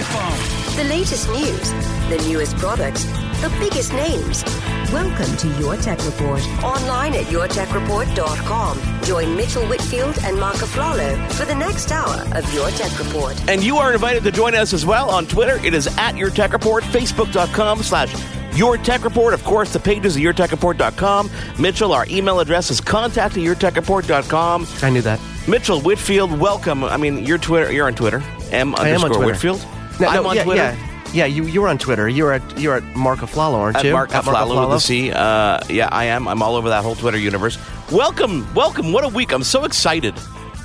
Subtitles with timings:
[0.00, 0.76] iPhone.
[0.76, 1.70] The latest news,
[2.08, 3.04] the newest products,
[3.42, 4.42] the biggest names.
[4.92, 6.40] Welcome to Your Tech Report.
[6.64, 9.02] Online at yourtechreport.com.
[9.04, 13.38] Join Mitchell Whitfield and Mark Aflalo for the next hour of Your Tech Report.
[13.48, 15.64] And you are invited to join us as well on Twitter.
[15.64, 18.14] It is at Your Tech Report, Facebook.com slash
[18.56, 19.34] your Tech Report.
[19.34, 21.30] Of course, the page is at yourtechreport.com.
[21.58, 24.66] Mitchell, our email address is contact at yourtechreport.com.
[24.82, 25.20] I knew that.
[25.46, 26.84] Mitchell Whitfield, welcome.
[26.84, 27.70] I mean, you're Twitter.
[27.72, 28.22] You're on Twitter.
[28.50, 29.26] M I am on underscore Twitter.
[29.26, 29.79] Whitfield.
[30.00, 30.62] No, I'm no, on yeah, Twitter.
[30.62, 32.08] Yeah, yeah you, you're on Twitter.
[32.08, 33.92] You're at you're at Mark Aflalo, aren't At you?
[33.92, 35.12] Mark At Aflalo with the C.
[35.12, 36.26] Uh, yeah, I am.
[36.26, 37.58] I'm all over that whole Twitter universe.
[37.92, 38.92] Welcome, welcome.
[38.92, 39.32] What a week.
[39.32, 40.14] I'm so excited.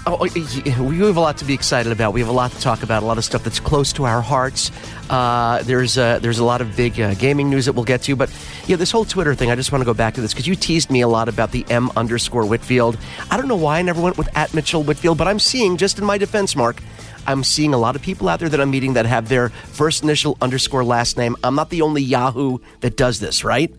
[0.08, 2.13] Oh, we have a lot to be excited about.
[2.13, 3.02] We have a lot to talk about.
[3.02, 4.72] A lot of stuff that's close to our hearts.
[5.09, 8.16] Uh, there's uh, there's a lot of big uh, gaming news that we'll get to.
[8.16, 8.31] But
[8.67, 9.50] yeah, this whole Twitter thing.
[9.50, 11.52] I just want to go back to this because you teased me a lot about
[11.52, 13.00] the M underscore Whitfield.
[13.31, 15.97] I don't know why I never went with at Mitchell Whitfield, but I'm seeing just
[15.97, 16.83] in my defense, Mark.
[17.27, 20.03] I'm seeing a lot of people out there that I'm meeting that have their first
[20.03, 21.35] initial underscore last name.
[21.43, 23.73] I'm not the only Yahoo that does this, right?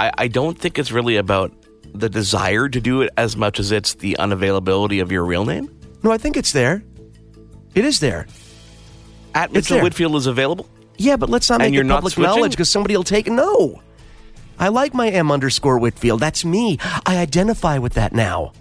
[0.00, 1.52] I, I don't think it's really about
[1.94, 5.74] the desire to do it as much as it's the unavailability of your real name.
[6.02, 6.82] No, I think it's there.
[7.74, 8.26] It is there.
[9.34, 9.84] At Mitchell there.
[9.84, 10.68] Whitfield is available.
[10.96, 13.30] Yeah, but let's not make it public knowledge because somebody will take it.
[13.30, 13.80] No.
[14.58, 16.20] I like my M underscore Whitfield.
[16.20, 16.78] That's me.
[17.06, 18.52] I identify with that now.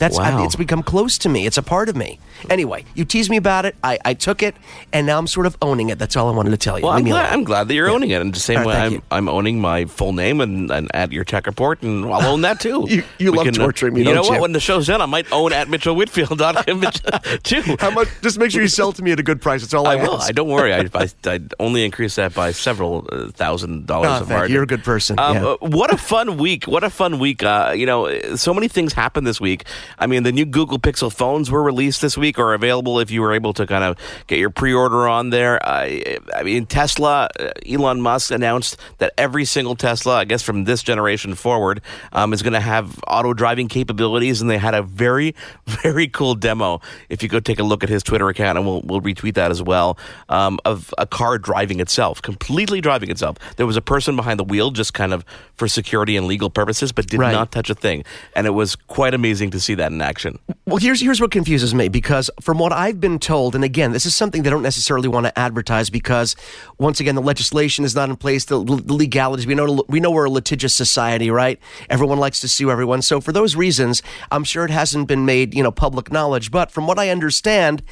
[0.00, 1.46] That's I- it's become close to me.
[1.46, 2.18] It's a part of me.
[2.48, 3.76] Anyway, you teased me about it.
[3.84, 4.56] I, I took it,
[4.94, 5.98] and now I'm sort of owning it.
[5.98, 6.84] That's all I wanted to tell you.
[6.86, 7.32] Well, I'm glad.
[7.32, 8.20] I'm glad that you're owning it.
[8.22, 9.02] And the same right, way I'm, you.
[9.10, 12.58] I'm owning my full name and, and at your tech report, and I'll own that
[12.60, 12.86] too.
[12.90, 14.36] You- you We love uh, torturing me, You know what?
[14.36, 14.40] you?
[14.40, 16.38] When the show's done, I might own at Mitchell Whitfield
[17.42, 17.76] too.
[17.78, 18.08] How much?
[18.22, 19.60] Just make sure you sell to me at a good price.
[19.60, 20.16] That's all I, I will.
[20.20, 20.72] I don't worry.
[20.74, 24.10] I, I, I only increase that by several uh, thousand dollars.
[24.10, 24.34] Oh, of you.
[24.36, 24.54] margin.
[24.54, 25.18] You're a good person.
[25.18, 25.44] Um, Yeah.
[25.46, 26.64] uh, what a fun week!
[26.64, 27.42] What a fun week!
[27.42, 29.64] Uh, you know, so many things happened this week.
[29.98, 33.20] I mean, the new Google Pixel phones were released this week, or available if you
[33.22, 33.96] were able to kind of
[34.26, 35.58] get your pre-order on there.
[35.66, 40.64] I, I mean, Tesla, uh, Elon Musk announced that every single Tesla, I guess from
[40.64, 41.80] this generation forward,
[42.12, 45.34] um, is going to have auto driving capabilities, and they had a very,
[45.66, 46.80] very cool demo.
[47.08, 49.50] If you go take a look at his Twitter account, and we'll we'll retweet that
[49.50, 49.98] as well,
[50.28, 53.36] um, of a car driving itself, completely driving itself.
[53.56, 55.24] There was a person behind the wheel, just kind of
[55.56, 57.32] for security and legal purposes, but did Right.
[57.32, 60.38] not touch a thing, and it was quite amazing to see that in action.
[60.66, 64.06] Well, here's here's what confuses me because from what I've been told, and again, this
[64.06, 66.36] is something they don't necessarily want to advertise because
[66.78, 69.46] once again, the legislation is not in place, the, the legalities.
[69.46, 71.58] We know we know we're a litigious society, right?
[71.88, 75.54] Everyone likes to sue everyone, so for those reasons, I'm sure it hasn't been made
[75.54, 76.50] you know public knowledge.
[76.50, 77.82] But from what I understand,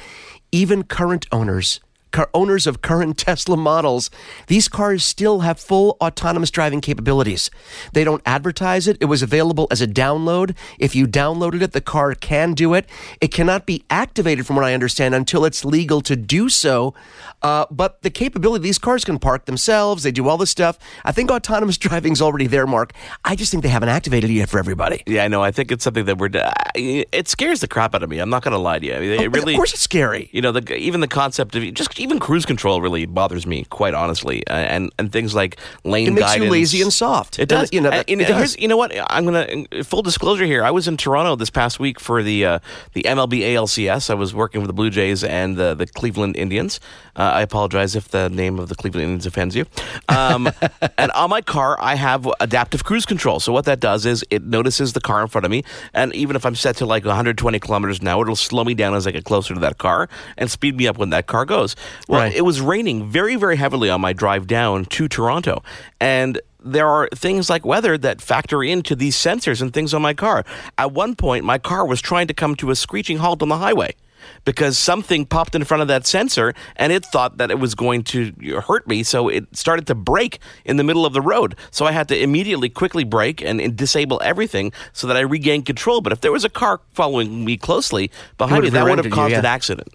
[0.51, 1.79] even current owners.
[2.11, 4.09] Car owners of current Tesla models,
[4.47, 7.51] these cars still have full autonomous driving capabilities.
[7.93, 8.97] They don't advertise it.
[8.99, 10.55] It was available as a download.
[10.79, 12.87] If you downloaded it, the car can do it.
[13.21, 16.93] It cannot be activated, from what I understand, until it's legal to do so.
[17.41, 20.03] Uh, but the capability, these cars can park themselves.
[20.03, 20.79] They do all this stuff.
[21.05, 22.93] I think autonomous driving's already there, Mark.
[23.23, 25.03] I just think they haven't activated it yet for everybody.
[25.05, 25.43] Yeah, I know.
[25.43, 26.29] I think it's something that we're.
[26.75, 28.19] It scares the crap out of me.
[28.19, 28.93] I'm not going to lie to you.
[28.93, 29.53] I mean, it really.
[29.53, 30.29] of course, it's scary.
[30.31, 33.93] You know, the, even the concept of just even cruise control really bothers me, quite
[33.93, 37.39] honestly, uh, and and things like lane It makes you lazy and soft.
[37.39, 37.71] It does.
[37.71, 38.57] You know, that- and does.
[38.57, 38.91] you know what?
[39.09, 40.63] I'm gonna full disclosure here.
[40.63, 42.59] I was in Toronto this past week for the uh,
[42.93, 44.09] the MLB ALCS.
[44.09, 46.79] I was working with the Blue Jays and the, the Cleveland Indians.
[47.15, 49.65] Uh, I apologize if the name of the Cleveland Indians offends you.
[50.07, 50.49] Um,
[50.97, 53.39] and on my car, I have adaptive cruise control.
[53.39, 55.63] So what that does is it notices the car in front of me,
[55.93, 58.93] and even if I'm set to like 120 kilometers an hour, it'll slow me down
[58.95, 60.07] as I get closer to that car
[60.37, 61.75] and speed me up when that car goes.
[62.07, 62.33] Well, Right.
[62.35, 65.63] it was raining very, very heavily on my drive down to Toronto,
[65.99, 70.13] and there are things like weather that factor into these sensors and things on my
[70.13, 70.43] car.
[70.77, 73.57] At one point, my car was trying to come to a screeching halt on the
[73.57, 73.95] highway.
[74.43, 78.03] because something popped in front of that sensor and it thought that it was going
[78.03, 78.33] to
[78.67, 79.01] hurt me.
[79.01, 81.55] So it started to brake in the middle of the road.
[81.71, 85.65] So I had to immediately quickly brake and, and disable everything so that I regained
[85.65, 86.01] control.
[86.01, 89.29] But if there was a car following me closely behind me, that would have caused
[89.29, 89.39] you, yeah.
[89.39, 89.87] an accident.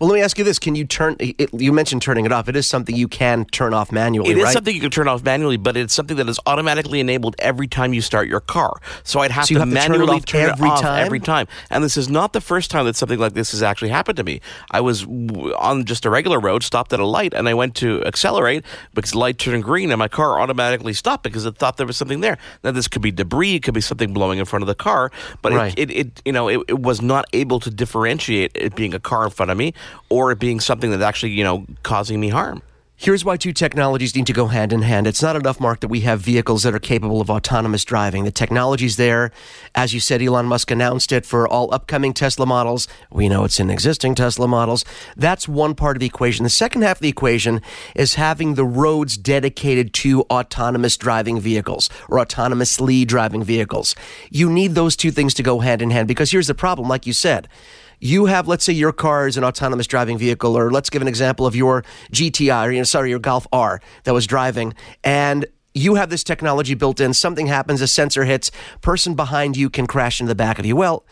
[0.00, 1.16] Well, let me ask you this: Can you turn?
[1.20, 2.48] It, you mentioned turning it off.
[2.48, 4.30] It is something you can turn off manually.
[4.30, 4.52] It is right?
[4.54, 7.92] something you can turn off manually, but it's something that is automatically enabled every time
[7.92, 8.80] you start your car.
[9.04, 11.06] So I'd have So to have to turn it off turn it every off time?
[11.06, 11.48] every time.
[11.68, 14.24] And this is not the first time that something like this has actually happened to
[14.24, 14.40] me.
[14.70, 18.02] I was on just a regular road, stopped at a light, and I went to
[18.06, 18.64] accelerate
[18.94, 21.98] because the light turned green, and my car automatically stopped because it thought there was
[21.98, 22.38] something there.
[22.64, 25.10] Now this could be debris, it could be something blowing in front of the car,
[25.42, 25.78] but Right.
[25.78, 29.00] it, it, it, you know, it, it was not able to differentiate it being a
[29.00, 29.74] car in front of me
[30.08, 32.62] or it being something that's actually, you know, causing me harm.
[33.02, 35.06] Here's why two technologies need to go hand in hand.
[35.06, 38.24] It's not enough, Mark, that we have vehicles that are capable of autonomous driving.
[38.24, 39.32] The technology's there.
[39.74, 42.86] As you said, Elon Musk announced it for all upcoming Tesla models.
[43.10, 44.84] We know it's in existing Tesla models.
[45.16, 46.42] That's one part of the equation.
[46.42, 47.62] The second half of the equation
[47.94, 53.94] is having the roads dedicated to autonomous driving vehicles or autonomously driving vehicles.
[54.28, 57.06] You need those two things to go hand in hand because here's the problem, like
[57.06, 57.48] you said
[58.00, 61.08] you have, let's say, your car is an autonomous driving vehicle, or let's give an
[61.08, 64.74] example of your GTI, or you know, sorry, your Golf R that was driving,
[65.04, 67.14] and you have this technology built in.
[67.14, 68.50] Something happens, a sensor hits,
[68.80, 70.76] person behind you can crash into the back of you.
[70.76, 71.04] Well.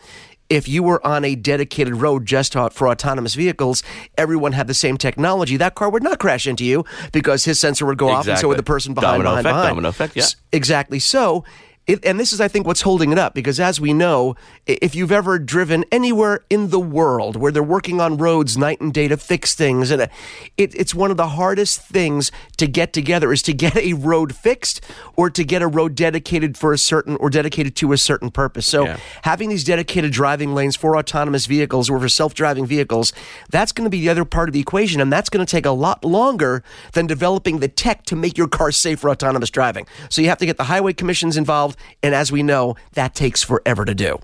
[0.49, 3.83] If you were on a dedicated road just for autonomous vehicles,
[4.17, 5.57] everyone had the same technology.
[5.57, 8.47] That car would not crash into you because his sensor would go off, and so
[8.47, 9.21] would the person behind.
[9.21, 9.69] Domino behind, effect, behind.
[9.69, 10.25] domino effect, yeah.
[10.51, 10.97] Exactly.
[10.97, 11.43] So,
[11.89, 14.35] it, and this is, I think, what's holding it up because, as we know,
[14.67, 18.93] if you've ever driven anywhere in the world where they're working on roads night and
[18.93, 20.07] day to fix things, and uh,
[20.55, 24.35] it, it's one of the hardest things to get together is to get a road
[24.35, 24.81] fixed
[25.15, 28.67] or to get a road dedicated for a certain or dedicated to a certain purpose.
[28.67, 28.97] So, Yeah.
[29.23, 33.13] having these dedicated driving lanes for autonomous vehicles or for self-driving vehicles,
[33.49, 35.65] that's going to be the other part of the equation, and that's going to take
[35.65, 36.61] a lot longer
[36.93, 39.87] than developing the tech to make your car safe for autonomous driving.
[40.09, 43.43] So you have to get the highway commissions involved, and as we know, that takes
[43.43, 44.19] forever to do.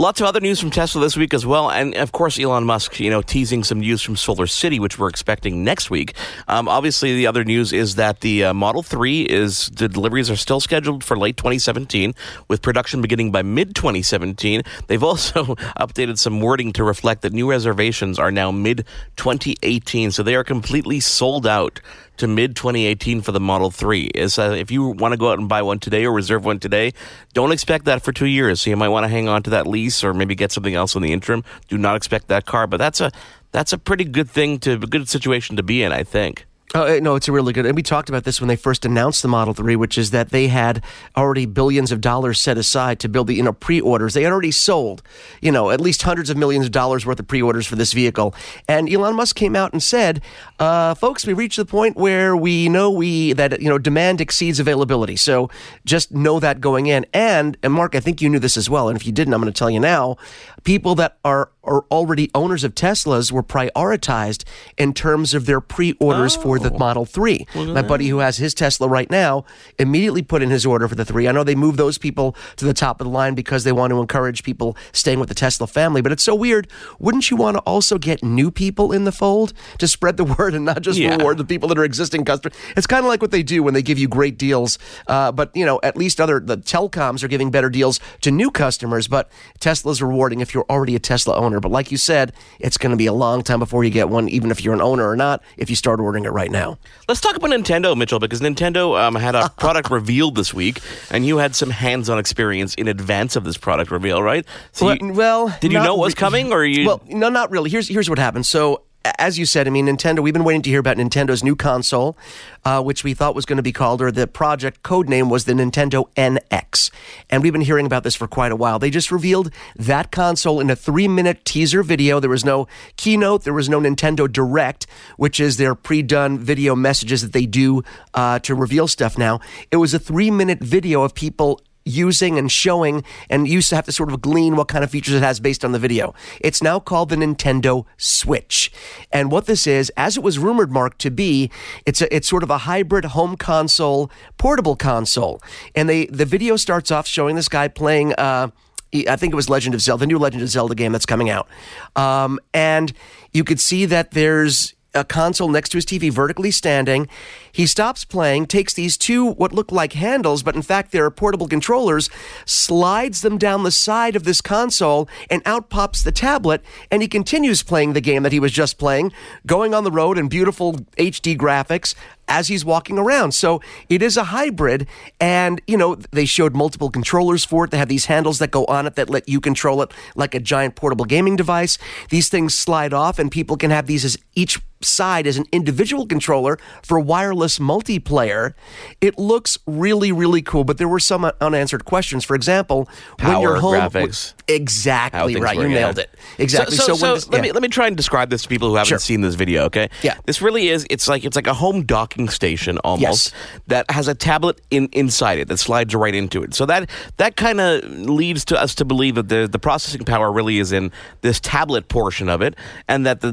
[0.00, 3.00] Lots of other news from Tesla this week as well, and of course Elon Musk,
[3.00, 6.14] you know, teasing some news from Solar City, which we're expecting next week.
[6.48, 10.36] Um, obviously, the other news is that the uh, Model Three is the deliveries are
[10.36, 12.14] still scheduled for late 2017,
[12.48, 14.62] with production beginning by mid 2017.
[14.86, 18.86] They've also updated some wording to reflect that new reservations are now mid
[19.16, 21.78] 2018, so they are completely sold out
[22.20, 24.06] to mid 2018 for the Model 3.
[24.14, 26.58] Is uh, if you want to go out and buy one today or reserve one
[26.58, 26.92] today,
[27.34, 28.60] don't expect that for 2 years.
[28.60, 30.94] So you might want to hang on to that lease or maybe get something else
[30.94, 31.44] in the interim.
[31.68, 33.10] Do not expect that car, but that's a
[33.52, 36.46] that's a pretty good thing to a good situation to be in, I think.
[36.72, 37.66] Oh, uh, no, it's a really good.
[37.66, 40.30] And we talked about this when they first announced the Model 3, which is that
[40.30, 40.84] they had
[41.16, 44.14] already billions of dollars set aside to build the, you know, pre-orders.
[44.14, 45.02] They had already sold,
[45.40, 48.36] you know, at least hundreds of millions of dollars worth of pre-orders for this vehicle.
[48.68, 50.22] And Elon Musk came out and said,
[50.60, 54.60] uh, folks, we reached the point where we know we, that, you know, demand exceeds
[54.60, 55.16] availability.
[55.16, 55.50] So
[55.84, 57.04] just know that going in.
[57.12, 58.88] And, and Mark, I think you knew this as well.
[58.88, 60.18] And if you didn't, I'm going to tell you now,
[60.62, 64.44] people that are, are already owners of Teslas were prioritized
[64.76, 67.46] in terms of their pre-orders for the Model 3.
[67.54, 69.44] My buddy who has his Tesla right now
[69.78, 71.28] immediately put in his order for the 3.
[71.28, 73.92] I know they move those people to the top of the line because they want
[73.92, 76.66] to encourage people staying with the Tesla family, but it's so weird.
[76.98, 80.54] Wouldn't you want to also get new people in the fold to spread the word
[80.54, 81.14] and not just Yeah.
[81.16, 82.58] reward the people that are existing customers?
[82.76, 85.54] It's kind of like what they do when they give you great deals, uh, but
[85.54, 89.30] you know, at least other the telecoms are giving better deals to new customers, but
[89.60, 91.59] Tesla's rewarding if you're already a Tesla owner.
[91.60, 94.28] But like you said, it's going to be a long time before you get one,
[94.28, 96.78] even if you're an owner or not, if you start ordering it right now.
[97.08, 101.24] Let's talk about Nintendo, Mitchell, because Nintendo um, had a product revealed this week, and
[101.26, 104.44] you had some hands-on experience in advance of this product reveal, right?
[104.72, 106.86] So well, you- well, did you know it was coming, or you?
[106.86, 107.70] Well, no, not really.
[107.70, 108.46] Here's here's what happened.
[108.46, 108.82] So.
[109.18, 112.18] As you said, I mean, Nintendo, we've been waiting to hear about Nintendo's new console,
[112.66, 115.46] uh, which we thought was going to be called, or the project code name was
[115.46, 116.90] the Nintendo NX.
[117.30, 118.78] And we've been hearing about this for quite a while.
[118.78, 122.20] They just revealed that console in a three minute teaser video.
[122.20, 126.76] There was no keynote, there was no Nintendo Direct, which is their pre done video
[126.76, 129.40] messages that they do uh, to reveal stuff now.
[129.70, 133.92] It was a three minute video of people using and showing, and you have to
[133.92, 136.14] sort of glean what kind of features it has based on the video.
[136.40, 138.72] It's now called the Nintendo Switch.
[139.12, 141.50] And what this is, as it was rumored, Mark, to be,
[141.86, 145.40] it's a, it's sort of a hybrid home console, portable console.
[145.74, 148.48] And they the video starts off showing this guy playing uh
[148.92, 151.30] I think it was Legend of Zelda, the new Legend of Zelda game that's coming
[151.30, 151.48] out.
[151.94, 152.92] Um, and
[153.32, 157.08] you could see that there's a console next to his TV, vertically standing.
[157.52, 161.48] He stops playing, takes these two, what look like handles, but in fact they're portable
[161.48, 162.08] controllers,
[162.44, 166.62] slides them down the side of this console, and out pops the tablet.
[166.90, 169.12] And he continues playing the game that he was just playing,
[169.46, 171.94] going on the road in beautiful HD graphics
[172.30, 173.32] as he's walking around.
[173.32, 174.86] So it is a hybrid.
[175.20, 177.72] And, you know, they showed multiple controllers for it.
[177.72, 180.40] They have these handles that go on it that let you control it like a
[180.40, 181.76] giant portable gaming device.
[182.08, 186.06] These things slide off, and people can have these as each side as an individual
[186.06, 188.54] controller for wireless multiplayer.
[189.00, 192.24] It looks really, really cool, but there were some unanswered questions.
[192.24, 194.34] For example, Power, when you're home, graphics.
[194.48, 195.68] exactly right, you yeah.
[195.80, 196.10] nailed it.
[196.38, 196.76] Exactly.
[196.76, 197.42] So, so, when so this- let yeah.
[197.42, 198.98] me let me try and describe this to people who haven't Sure.
[198.98, 199.64] seen this video.
[199.64, 199.88] Okay.
[200.02, 200.16] Yeah.
[200.26, 200.86] This really is.
[200.90, 203.60] It's like it's like a home docking station almost Yes.
[203.68, 206.54] that has a tablet in inside it that slides right into it.
[206.54, 210.30] So that that kind of leads to us to believe that the the processing power
[210.32, 210.90] really is in
[211.22, 212.54] this tablet portion of it,
[212.88, 213.32] and that the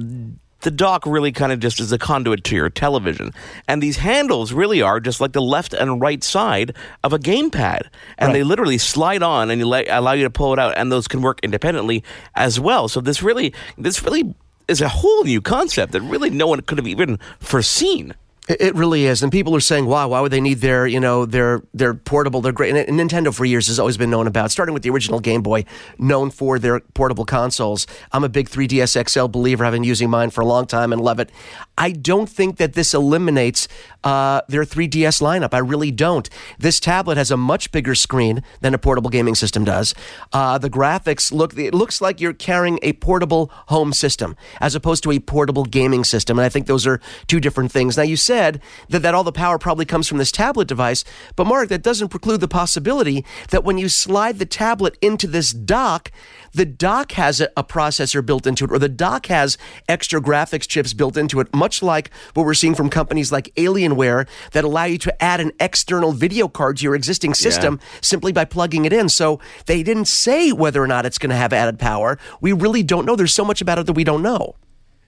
[0.61, 3.31] the dock really kind of just is a conduit to your television.
[3.67, 7.87] And these handles really are just like the left and right side of a gamepad.
[8.17, 10.91] And they literally slide on and you let, allow you to pull it out and
[10.91, 12.03] those can work independently
[12.35, 12.87] as well.
[12.87, 14.33] So this really this really
[14.67, 18.13] is a whole new concept that really no one could have even foreseen.
[18.47, 21.25] It really is, and people are saying, "Wow, why would they need their, you know,
[21.25, 22.39] their their portable?
[22.39, 25.19] They're great." And Nintendo for years has always been known about, starting with the original
[25.19, 25.65] Game Boy,
[25.97, 27.85] known for their portable consoles.
[28.13, 29.65] I'm a big 3DS XL believer.
[29.65, 31.29] I've been using mine for a long time and love it.
[31.77, 33.67] I don't think that this eliminates
[34.05, 35.53] uh, their 3DS lineup.
[35.53, 36.29] I really don't.
[36.57, 39.93] This tablet has a much bigger screen than a portable gaming system does.
[40.31, 41.57] Uh, the graphics look.
[41.57, 46.05] It looks like you're carrying a portable home system as opposed to a portable gaming
[46.05, 47.97] system, and I think those are two different things.
[47.97, 51.03] Now, you said that, that all the power probably comes from this tablet device,
[51.35, 55.51] but Mark, that doesn't preclude the possibility that when you slide the tablet into this
[55.51, 56.11] dock,
[56.53, 59.57] the dock has a, a processor built into it, or the dock has
[59.89, 64.27] extra graphics chips built into it, much like what we're seeing from companies like Alienware
[64.51, 68.45] that allow you to add an external video card to your existing system simply by
[68.45, 69.09] plugging it in.
[69.09, 72.19] So they didn't say whether or not it's going to have added power.
[72.39, 73.15] We really don't know.
[73.15, 74.55] There's so much about it that we don't know.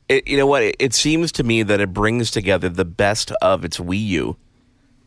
[0.10, 0.64] It, you know what?
[0.64, 4.38] It, it seems to me that it brings together the best of its Wii U.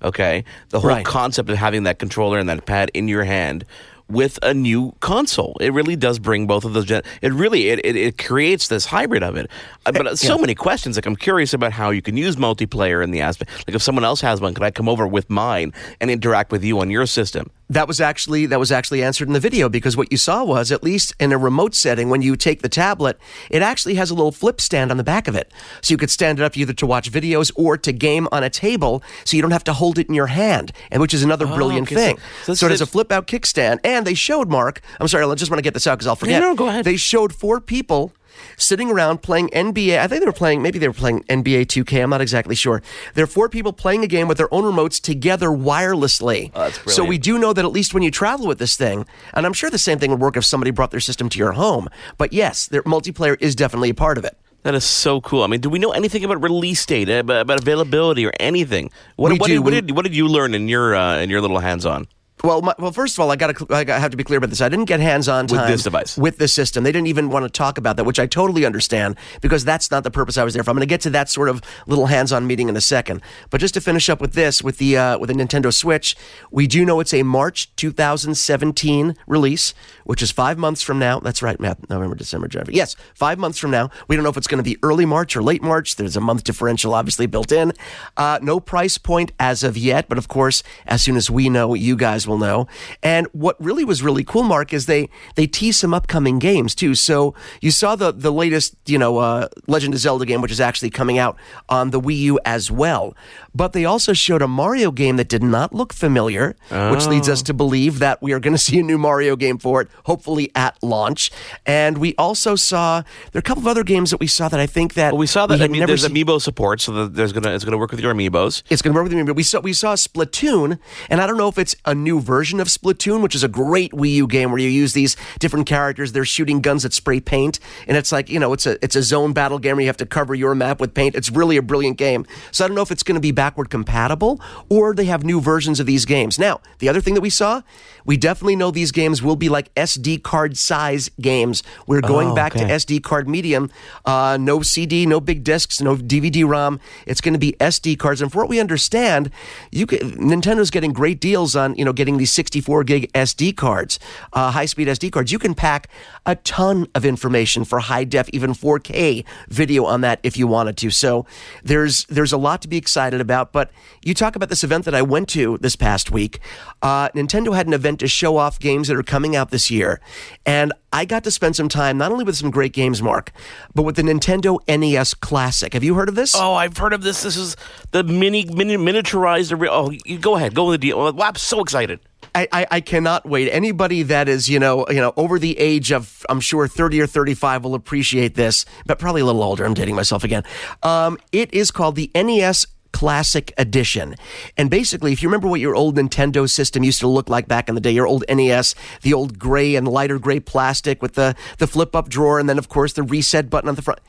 [0.03, 1.05] Okay, the whole Right.
[1.05, 3.65] concept of having that controller and that pad in your hand
[4.09, 5.57] with a new console.
[5.61, 6.87] It really does bring both of those.
[6.87, 9.49] Gen- it really it, it, it creates this hybrid of it.
[9.87, 10.97] Uh, But uh, so many questions.
[10.97, 13.51] Like I'm curious about how you can use multiplayer in the aspect.
[13.67, 16.65] Like if someone else has one, could I come over with mine and interact with
[16.65, 17.49] you on your system?
[17.73, 20.71] That was actually that was actually answered in the video because what you saw was
[20.71, 23.19] at least in a remote setting when you take the tablet,
[23.50, 25.50] it actually has a little flip stand on the back of it,
[25.81, 28.50] so you could stand it up either to watch videos or to game on a
[28.50, 31.47] table, so you don't have to hold it in your hand, and which is another
[31.49, 32.17] oh, brilliant okay, thing.
[32.45, 34.83] so So, it's- it has a flip out kickstand, and they showed Mark.
[35.00, 36.43] I'm sorry, I just want to get this out because I'll forget.
[36.43, 36.85] no, go ahead.
[36.85, 38.12] They showed four people
[38.57, 39.99] sitting around playing NBA.
[39.99, 42.03] I think they were playing, maybe they were playing NBA 2K.
[42.03, 42.83] I'm not exactly sure.
[43.15, 46.51] There are four people playing a game with their own remotes together wirelessly.
[46.55, 49.07] Oh, that's so we do know that at least when you travel with this thing,
[49.35, 51.53] and I'm sure the same thing would work if somebody brought their system to your
[51.53, 51.89] home.
[52.19, 54.37] But yes, their multiplayer is definitely a part of it.
[54.62, 55.43] That is so cool.
[55.43, 58.91] I mean, do we know anything about release date, about, about availability, or anything?
[59.17, 61.59] What, what, did, what did what did you learn in your uh, in your little
[61.59, 62.07] hands on?
[62.45, 64.51] Well, my, well, first of all, I got to I have to be clear about
[64.51, 64.61] this.
[64.61, 66.19] I didn't get hands-on time With this device.
[66.19, 66.83] with this system.
[66.85, 70.03] They didn't even want to talk about that, which I totally understand because that's not
[70.03, 70.71] the purpose I was there for.
[70.71, 73.23] I'm going to get to that sort of little hands-on meeting in a second.
[73.51, 76.17] But just to finish up with this, with the uh, with the Nintendo Switch,
[76.51, 81.21] we do know it's a March 2017 release, which is five months from now.
[81.21, 81.89] That's right, Matt.
[81.89, 82.75] November, December, January.
[82.75, 83.91] Yes, five months from now.
[84.09, 85.97] We don't know if it's going to be early March or late March.
[85.97, 87.73] There's a month differential, obviously built in.
[88.17, 91.75] Uh, no price point as of yet, but of course, as soon as we know,
[91.75, 92.67] you guys will know.
[93.03, 96.95] And what really was really cool, Mark, is they they tease some upcoming games too.
[96.95, 100.61] So you saw the the latest, you know, uh, Legend of Zelda game, which is
[100.61, 101.37] actually coming out
[101.69, 103.15] on the Wii U as well.
[103.55, 106.57] But they also showed a Mario game that did not look familiar,
[106.91, 109.59] which leads us to believe that we are going to see a new Mario game
[109.59, 111.31] for it, hopefully at launch.
[111.67, 114.59] And we also saw there are a couple of other games that we saw that
[114.61, 115.61] I think that Well, we saw that.
[115.61, 118.01] I mean, never there's seen- amiibo support, so that there's gonna it's gonna work with
[118.01, 118.62] your amiibos.
[118.71, 120.79] it's going to work with but we saw we saw Splatoon,
[121.11, 123.92] and I don't know if it's a new version of Splatoon, which is a great
[123.92, 126.12] Wii U game where you use these different characters.
[126.12, 129.02] They're shooting guns that spray paint, and it's like you know, it's a it's a
[129.02, 131.14] zone battle game where you have to cover your map with paint.
[131.14, 132.26] It's really a brilliant game.
[132.50, 135.40] So I don't know if it's going to be backward compatible or they have new
[135.40, 136.38] versions of these games.
[136.38, 137.62] Now, the other thing that we saw,
[138.04, 141.62] we definitely know these games will be like SD card size games.
[141.87, 142.59] We're going Oh, back to.
[142.61, 143.71] SD card medium.
[144.04, 146.81] Uh, no CD, no big discs, no DVD ROM.
[147.07, 148.23] It's going to be SD cards.
[148.23, 149.31] And for what we understand,
[149.71, 154.01] you can, Nintendo's getting great deals on you know getting these 64 gig SD cards,
[154.33, 155.31] uh, high speed SD cards.
[155.31, 155.89] You can pack
[156.27, 160.77] a ton of information for high def, even 4K video on that if you wanted
[160.79, 160.91] to.
[160.91, 161.27] So
[161.63, 163.53] there's there's a lot to be excited about.
[163.53, 163.71] But
[164.05, 166.41] you talk about this event that I went to this past week.
[166.83, 170.01] Uh, Nintendo had an event to show off games that are coming out this year,
[170.45, 173.33] and I got to spend some time not only with some great games, Mark,
[173.75, 175.73] but with the Nintendo NES Classic.
[175.73, 176.35] Have you heard of this?
[176.37, 177.23] Oh, I've heard of this.
[177.23, 177.57] This is
[177.93, 179.67] the mini, mini miniaturized.
[179.71, 180.99] Oh, you go ahead, go with the deal.
[180.99, 182.01] Well, I'm so excited.
[182.35, 183.51] I, I, I, cannot wait.
[183.51, 187.07] Anybody that is, you know, you know, over the age of, I'm sure, 30 or
[187.07, 189.65] 35 will appreciate this, but probably a little older.
[189.65, 190.43] I'm dating myself again.
[190.83, 194.15] Um, it is called the NES Classic Edition.
[194.57, 197.69] And basically, if you remember what your old Nintendo system used to look like back
[197.69, 201.35] in the day, your old NES, the old gray and lighter gray plastic with the,
[201.59, 204.01] the flip up drawer, and then, of course, the reset button on the front.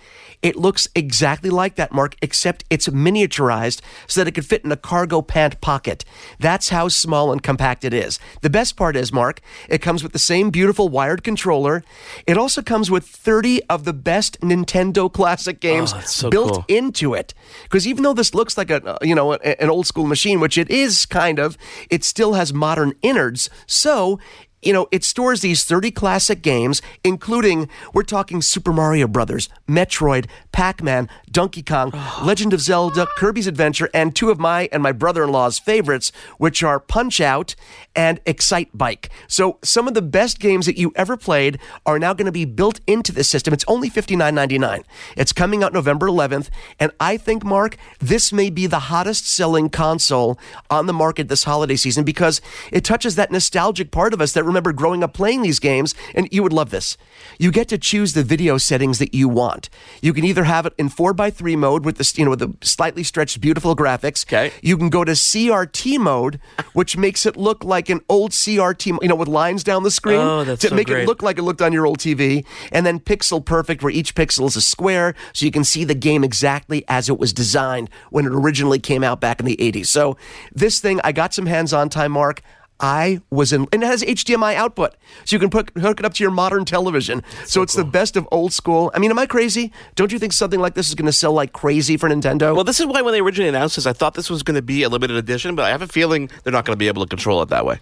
[0.43, 4.71] It looks exactly like that, Mark, except it's miniaturized so that it could fit in
[4.73, 6.03] a cargo pant pocket.
[6.37, 8.19] That's how small and compact it is.
[8.41, 11.81] The best part is, Mark, it comes with the same beautiful wired controller.
[12.27, 16.53] It also comes with 30 of the best Nintendo classic oh, games oh, so built
[16.53, 16.65] cool.
[16.67, 17.33] into it.
[17.63, 20.57] Because even though this looks like a uh, you know an old school machine, which
[20.57, 21.57] it is kind of,
[21.89, 23.49] it still has modern innards.
[23.65, 24.19] So
[24.65, 30.27] you know, it stores these 30 classic games, including, we're talking Super Mario Brothers, Metroid,
[30.51, 32.23] Pac Man, Donkey Kong, oh.
[32.23, 36.11] Legend of Zelda, Kirby's Adventure, and two of my and my brother in law's favorites,
[36.37, 37.55] which are Punch Out
[37.95, 39.09] and Excite Bike.
[39.27, 42.45] So, some of the best games that you ever played are now going to be
[42.45, 43.53] built into this system.
[43.53, 44.83] It's only $59.99.
[45.17, 49.69] It's coming out November 11th, and I think, Mark, this may be the hottest selling
[49.69, 50.39] console
[50.69, 52.41] on the market this holiday season because
[52.71, 56.27] it touches that nostalgic part of us that remember growing up playing these games, and
[56.31, 56.97] you would love this.
[57.39, 59.69] You get to choose the video settings that you want.
[60.01, 63.03] You can either have it in 4x3 mode with the, you know, with the slightly
[63.03, 64.25] stretched, beautiful graphics.
[64.25, 64.51] Okay.
[64.61, 66.39] You can go to CRT mode,
[66.73, 70.19] which makes it look like an old CRT, you know, with lines down the screen
[70.19, 71.03] Oh, that's to so make great.
[71.03, 72.45] it look like it looked on your old TV.
[72.71, 75.95] And then Pixel Perfect, where each pixel is a square, so you can see the
[75.95, 79.87] game exactly as it was designed when it originally came out back in the 80s.
[79.87, 80.17] So
[80.53, 82.41] this thing, I got some hands-on time, Mark.
[82.79, 86.13] I was in, and it has HDMI output, so you can put hook it up
[86.15, 87.23] to your modern television.
[87.45, 88.91] So, it's the best of old school.
[88.93, 89.71] I mean, am I crazy?
[89.95, 92.53] Don't you think something like this is going to sell like crazy for Nintendo?
[92.53, 94.61] Well, this is why when they originally announced this, I thought this was going to
[94.61, 97.05] be a limited edition, but I have a feeling they're not going to be able
[97.05, 97.79] to control it that way.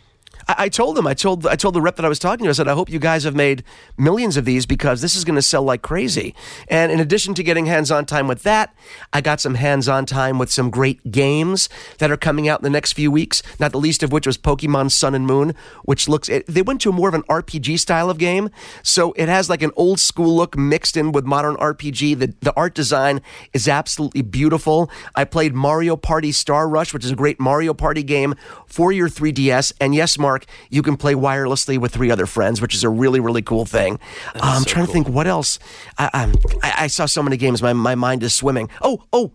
[0.57, 2.53] I, told them, I told, I told the rep that I was talking to, I
[2.53, 3.63] said, I hope you guys have made
[3.97, 6.35] millions of these because this is going to sell like crazy.
[6.67, 8.73] And in addition to getting hands-on time with that,
[9.13, 12.69] I got some hands-on time with some great games that are coming out in the
[12.69, 13.43] next few weeks.
[13.59, 16.29] Not the least of which was Pokemon Sun and Moon, which looks.
[16.29, 18.49] It, they went to more of an RPG style of game,
[18.83, 22.19] so it has like an old school look mixed in with modern RPG.
[22.19, 23.21] The the art design
[23.53, 24.89] is absolutely beautiful.
[25.15, 28.35] I played Mario Party Star Rush, which is a great Mario Party game
[28.65, 29.73] for your 3DS.
[29.79, 33.19] And yes, Mark, you can play wirelessly with three other friends, which is a really
[33.19, 33.99] really cool thing.
[34.36, 35.60] Uh, I'm trying to think what else.
[35.97, 37.62] I, I'm- I, I saw so many games.
[37.62, 38.69] My my mind is swimming.
[38.82, 39.34] Oh oh.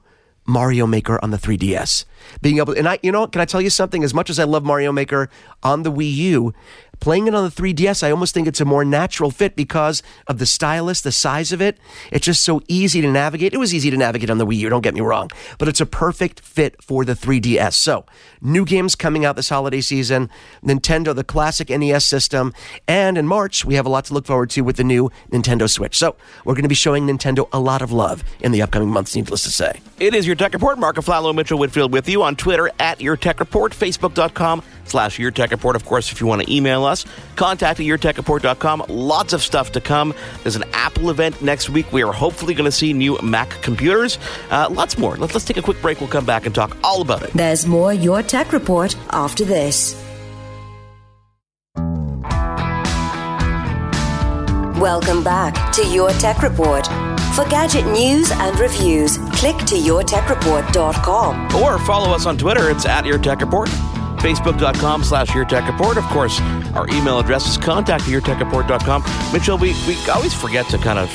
[0.48, 2.04] Mario Maker on the 3DS.
[2.40, 4.04] Being able, and I, you know, can I tell you something?
[4.04, 5.28] As much as I love Mario Maker
[5.64, 6.54] on the Wii U,
[7.00, 10.38] playing it on the 3DS, I almost think it's a more natural fit because of
[10.38, 11.78] the stylus, the size of it.
[12.10, 13.54] It's just so easy to navigate.
[13.54, 15.80] It was easy to navigate on the Wii U, don't get me wrong, but it's
[15.80, 17.74] a perfect fit for the 3DS.
[17.74, 18.04] So,
[18.40, 20.30] new games coming out this holiday season
[20.64, 22.52] Nintendo, the classic NES system,
[22.88, 25.68] and in March, we have a lot to look forward to with the new Nintendo
[25.68, 25.96] Switch.
[25.96, 29.14] So, we're going to be showing Nintendo a lot of love in the upcoming months,
[29.14, 29.80] needless to say.
[29.98, 30.78] It is your Tech Report.
[30.78, 35.30] Mark Aflalo, Mitchell Whitfield with you on Twitter at Your Tech Report, Facebook.com slash Your
[35.30, 35.76] Tech Report.
[35.76, 37.04] Of course, if you want to email us,
[37.36, 38.84] contact at YourTechReport.com.
[38.88, 40.14] Lots of stuff to come.
[40.42, 41.92] There's an Apple event next week.
[41.92, 44.18] We are hopefully going to see new Mac computers.
[44.50, 45.16] Uh, lots more.
[45.16, 46.00] Let's, let's take a quick break.
[46.00, 47.32] We'll come back and talk all about it.
[47.32, 50.00] There's more Your Tech Report after this.
[54.80, 56.86] Welcome back to Your Tech Report.
[57.34, 61.56] For gadget news and reviews, click to yourtechreport.com.
[61.56, 62.70] Or follow us on Twitter.
[62.70, 63.70] It's at Your Tech Report.
[64.26, 65.96] Facebook.com slash Your Tech Report.
[65.96, 66.40] Of course,
[66.74, 69.04] our email address is contact at YourTechReport.com.
[69.32, 71.08] Mitchell, we, we always forget to kind of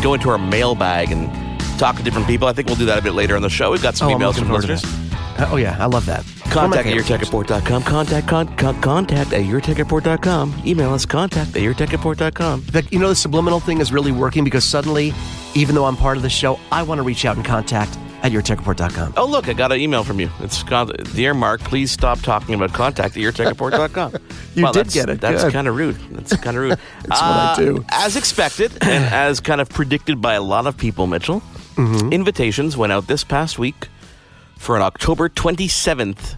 [0.00, 1.28] go into our mailbag and
[1.76, 2.46] talk to different people.
[2.46, 3.72] I think we'll do that a bit later in the show.
[3.72, 4.84] We've got some Oh, emails from listeners.
[4.84, 6.24] Uh, oh yeah, I love that.
[6.24, 7.08] Contact at One of my favorites.
[7.10, 7.82] yourtechreport.com.
[7.82, 10.62] Contact, con, con, contact at yourtechreport.com.
[10.64, 12.62] Email us contact at yourtechreport.com.
[12.70, 15.12] The, you know, the subliminal thing is really working because suddenly,
[15.56, 18.32] even though I'm part of the show, I want to reach out and contact at
[18.32, 19.14] yourtechreport.com.
[19.16, 20.28] Oh, look, I got an email from you.
[20.40, 24.14] It's called, Dear Mark, please stop talking about contact at yourtechreport.com.
[24.56, 25.20] You well, did get it.
[25.20, 25.96] That's kind of rude.
[26.12, 26.78] That's kind of rude.
[27.02, 27.84] That's what I do.
[27.90, 31.42] As expected and as kind of predicted by a lot of people, Mitchell,
[31.76, 32.10] Mm-hmm.
[32.10, 33.88] invitations went out this past week
[34.56, 36.36] for an October 27th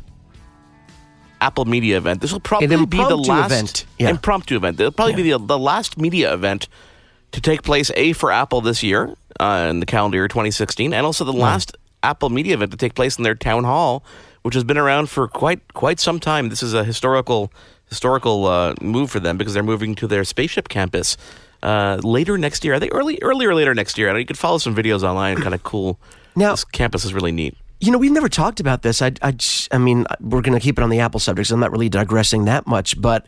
[1.40, 2.20] Apple Media event.
[2.20, 3.87] This will probably be the last event.
[4.01, 4.09] Yeah.
[4.11, 4.81] impromptu event.
[4.81, 6.66] It'll probably be the, the last media event
[7.33, 7.91] to take place.
[7.97, 11.77] A for Apple this year uh, in the calendar year 2016, and also the last
[12.03, 14.05] Apple Media event to take place in their town hall,
[14.43, 16.49] which has been around for quite quite some time.
[16.49, 17.53] This is a historical
[17.88, 21.17] historical uh, move for them because they're moving to their spaceship campus.
[21.62, 24.09] Uh, later next year, I think early, early or later next year.
[24.09, 25.37] I know you could follow some videos online.
[25.38, 25.99] Kind of cool.
[26.37, 27.57] Now- this campus is really neat.
[27.81, 29.01] You know, we've never talked about this.
[29.01, 29.35] I, I,
[29.71, 31.49] I mean, we're going to keep it on the Apple subject.
[31.49, 33.25] So I'm not really digressing that much, but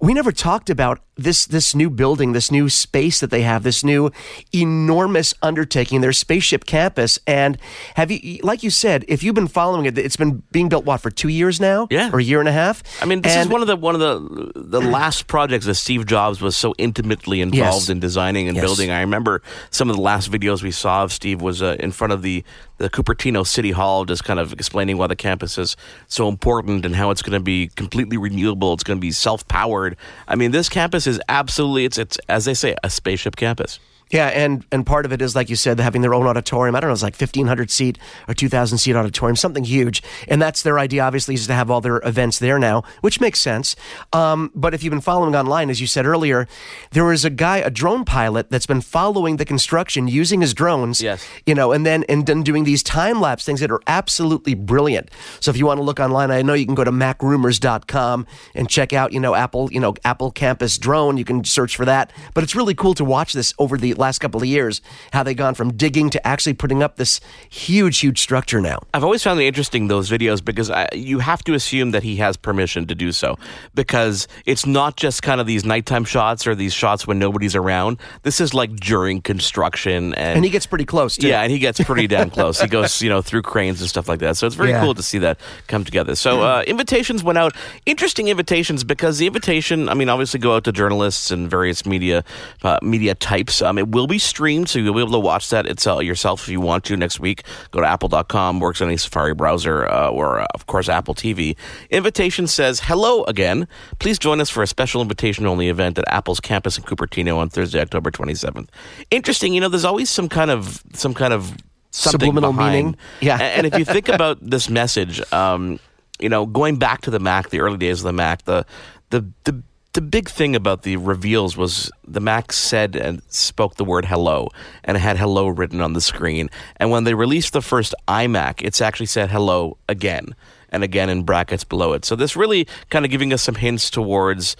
[0.00, 3.82] we never talked about this this new building, this new space that they have, this
[3.82, 4.12] new
[4.54, 7.18] enormous undertaking, their spaceship campus.
[7.26, 7.58] And
[7.96, 11.00] have you, like you said, if you've been following it, it's been being built what
[11.00, 12.10] for two years now, Yeah.
[12.12, 12.84] or a year and a half.
[13.02, 16.06] I mean, this is one of the one of the the last projects that Steve
[16.06, 17.88] Jobs was so intimately involved Yes.
[17.88, 18.64] in designing and Yes.
[18.64, 18.92] building.
[18.92, 22.12] I remember some of the last videos we saw of Steve was uh, in front
[22.12, 22.44] of the
[22.78, 26.96] the Cupertino City Hall, just kind of explaining why the campus is so important and
[26.96, 28.72] how it's going to be completely renewable.
[28.72, 29.96] It's going to be self powered.
[30.26, 33.78] I mean, this campus is absolutely it's it's as they say a spaceship campus.
[34.10, 36.74] Yeah, and and part of it is like you said, having their own auditorium.
[36.74, 40.02] I don't know, it's like fifteen hundred seat or two thousand seat auditorium, something huge.
[40.28, 41.02] And that's their idea.
[41.02, 43.76] Obviously, is to have all their events there now, which makes sense.
[44.12, 46.48] Um, but if you've been following online, as you said earlier,
[46.92, 51.02] there is a guy, a drone pilot, that's been following the construction using his drones.
[51.02, 51.26] Yes.
[51.46, 55.10] you know, and then and then doing these time lapse things that are absolutely brilliant.
[55.40, 58.68] So if you want to look online, I know you can go to macrumors.com and
[58.68, 61.16] check out, you know, Apple, you know, Apple Campus drone.
[61.16, 62.12] You can search for that.
[62.34, 64.80] But it's really cool to watch this over the last couple of years,
[65.12, 68.78] how they've gone from digging to actually putting up this huge, huge structure now.
[68.94, 72.16] I've always found it interesting those videos because I, you have to assume that he
[72.16, 73.36] has permission to do so
[73.74, 77.98] because it's not just kind of these nighttime shots or these shots when nobody's around.
[78.22, 81.28] This is like during construction and, And he gets pretty close too.
[81.28, 82.60] yeah, and he gets pretty damn close.
[82.60, 84.36] He goes, you know, through cranes and stuff like that.
[84.36, 84.80] So it's very Yeah.
[84.82, 86.14] cool to see that come together.
[86.14, 87.54] So uh, invitations went out,
[87.86, 92.24] interesting invitations because the invitation, I mean, obviously go out to journalists and various media
[92.62, 93.62] uh, media types.
[93.62, 96.48] Um, it will be streamed, so you'll be able to watch that itself yourself if
[96.48, 97.42] you want to next week.
[97.70, 101.56] Go to apple.com, works on any Safari browser, uh, or uh, of course Apple TV.
[101.90, 103.66] Invitation says, "Hello again.
[103.98, 107.48] Please join us for a special invitation only event at Apple's campus in Cupertino on
[107.48, 108.68] Thursday, October 27th."
[109.10, 111.56] Interesting, you know, there's always some kind of some kind of
[111.90, 112.74] something Subliminal behind.
[112.74, 112.96] meaning.
[113.20, 113.38] Yeah.
[113.38, 115.80] And if you think about this message, um,
[116.20, 118.64] you know, going back to the Mac, the early days of the Mac, the
[119.10, 119.62] the the
[119.98, 124.48] the big thing about the reveals was the Mac said and spoke the word hello
[124.84, 126.48] and it had hello written on the screen.
[126.76, 130.36] And when they released the first iMac, it's actually said hello again
[130.68, 132.04] and again in brackets below it.
[132.04, 134.56] So this really kind of giving us some hints towards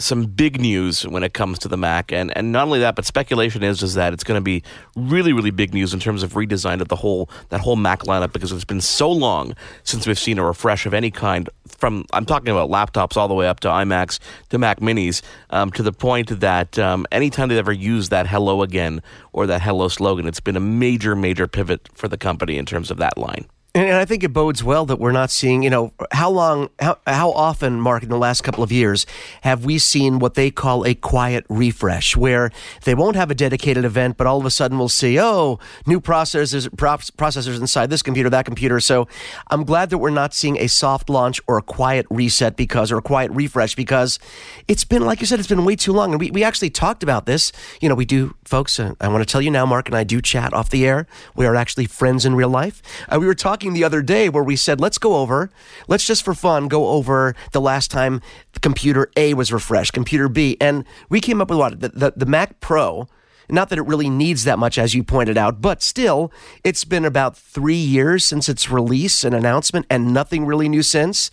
[0.00, 3.04] some big news when it comes to the Mac, and and not only that, but
[3.04, 4.62] speculation is is that it's going to be
[4.94, 8.32] really really big news in terms of redesign of the whole that whole Mac lineup
[8.32, 11.50] because it's been so long since we've seen a refresh of any kind.
[11.66, 15.72] From I'm talking about laptops all the way up to iMacs to Mac Minis, um,
[15.72, 19.88] to the point that um, anytime they've ever used that "Hello again" or that "Hello"
[19.88, 23.46] slogan, it's been a major major pivot for the company in terms of that line.
[23.74, 26.98] And, I think it bodes well that we're not seeing, you know, how long, how,
[27.06, 29.04] how often, Mark, in the last couple of years,
[29.42, 32.50] have we seen what they call a quiet refresh, where
[32.84, 36.00] they won't have a dedicated event, but all of a sudden we'll see, oh, new
[36.00, 38.80] processors, processors inside this computer, that computer.
[38.80, 39.06] So
[39.50, 42.98] I'm glad that we're not seeing a soft launch or a quiet reset because, or
[42.98, 44.18] a quiet refresh because
[44.66, 46.12] it's been, like you said, it's been way too long.
[46.12, 47.52] And we, we actually talked about this.
[47.82, 50.04] You know, we do, folks, uh, I want to tell you now, Mark and I
[50.04, 51.06] do chat off the air.
[51.36, 52.80] We are actually friends in real life.
[53.08, 55.50] Uh, we were talking the other day where we said, let's go over,
[55.86, 58.20] let's just for fun go over the last time
[58.60, 60.56] computer A was refreshed, computer B.
[60.60, 61.80] And we came up with what?
[61.80, 63.08] The, the, the Mac Pro.
[63.48, 66.32] Not that it really needs that much, as you pointed out, but still,
[66.64, 71.30] it's been about three years since its release and announcement, and nothing really new since.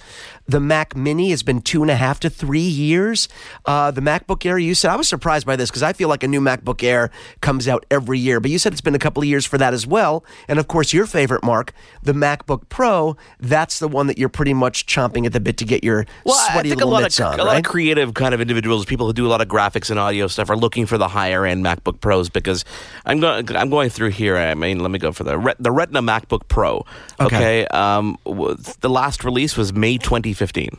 [0.47, 3.27] The Mac Mini has been two and a half to three years.
[3.65, 6.21] Uh, the MacBook Air, you said, I was surprised by this because I feel like
[6.21, 7.09] a new MacBook Air
[7.41, 9.73] comes out every year, but you said it's been a couple of years for that
[9.73, 10.23] as well.
[10.47, 11.73] And of course, your favorite, Mark,
[12.03, 15.65] the MacBook Pro, that's the one that you're pretty much chomping at the bit to
[15.65, 17.63] get your Well, I sweaty think a little lot mitts of on, a lot of
[17.63, 20.57] creative kind of individuals, people who do a lot of graphics and audio stuff, are
[20.57, 22.63] looking for the higher end MacBook Pros because
[23.05, 24.37] I'm going I'm going through here.
[24.37, 26.85] I mean, let me go for the Ret- the Retina MacBook Pro.
[27.19, 27.35] Okay.
[27.35, 30.69] Okay, um, w- the last release was May 2015.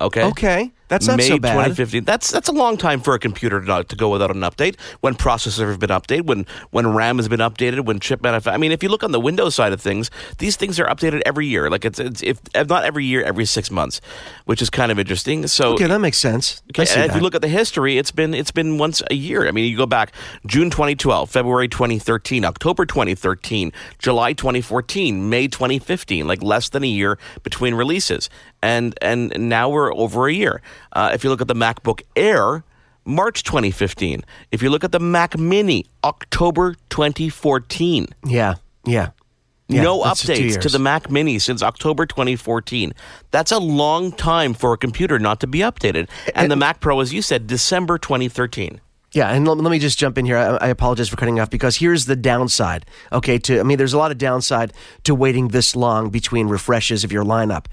[0.00, 0.24] Okay.
[0.24, 0.72] Okay.
[0.88, 1.52] That's not May so bad.
[1.52, 2.04] 2015.
[2.04, 4.80] That's that's a long time for a computer to, to go without an update.
[5.00, 8.54] When processors have been updated, when when RAM has been updated, when chip manufacturing.
[8.54, 11.22] I mean, if you look on the Windows side of things, these things are updated
[11.26, 11.68] every year.
[11.68, 14.00] Like it's, it's if, if not every year, every six months,
[14.46, 15.46] which is kind of interesting.
[15.46, 16.62] So Okay, that makes sense.
[16.70, 17.14] Okay, if that.
[17.14, 19.46] you look at the history, it's been it's been once a year.
[19.46, 20.14] I mean, you go back
[20.46, 27.18] June 2012, February 2013, October 2013, July 2014, May 2015, like less than a year
[27.42, 28.30] between releases.
[28.62, 30.62] And and now we're over a year.
[30.92, 32.64] Uh, if you look at the MacBook Air,
[33.04, 34.24] March 2015.
[34.52, 38.06] If you look at the Mac Mini, October 2014.
[38.24, 39.10] Yeah, yeah.
[39.70, 42.94] Yeah, no that's just two updates to the Mac Mini since October 2014.
[43.30, 46.08] That's a long time for a computer not to be updated.
[46.34, 48.80] And the Mac Pro, as you said, December 2013.
[49.12, 50.36] Yeah, and let, me just jump in here.
[50.36, 52.84] I, apologize for cutting off because here's the downside.
[53.10, 57.04] Okay, to I mean, there's a lot of downside to waiting this long between refreshes
[57.04, 57.66] of your lineup.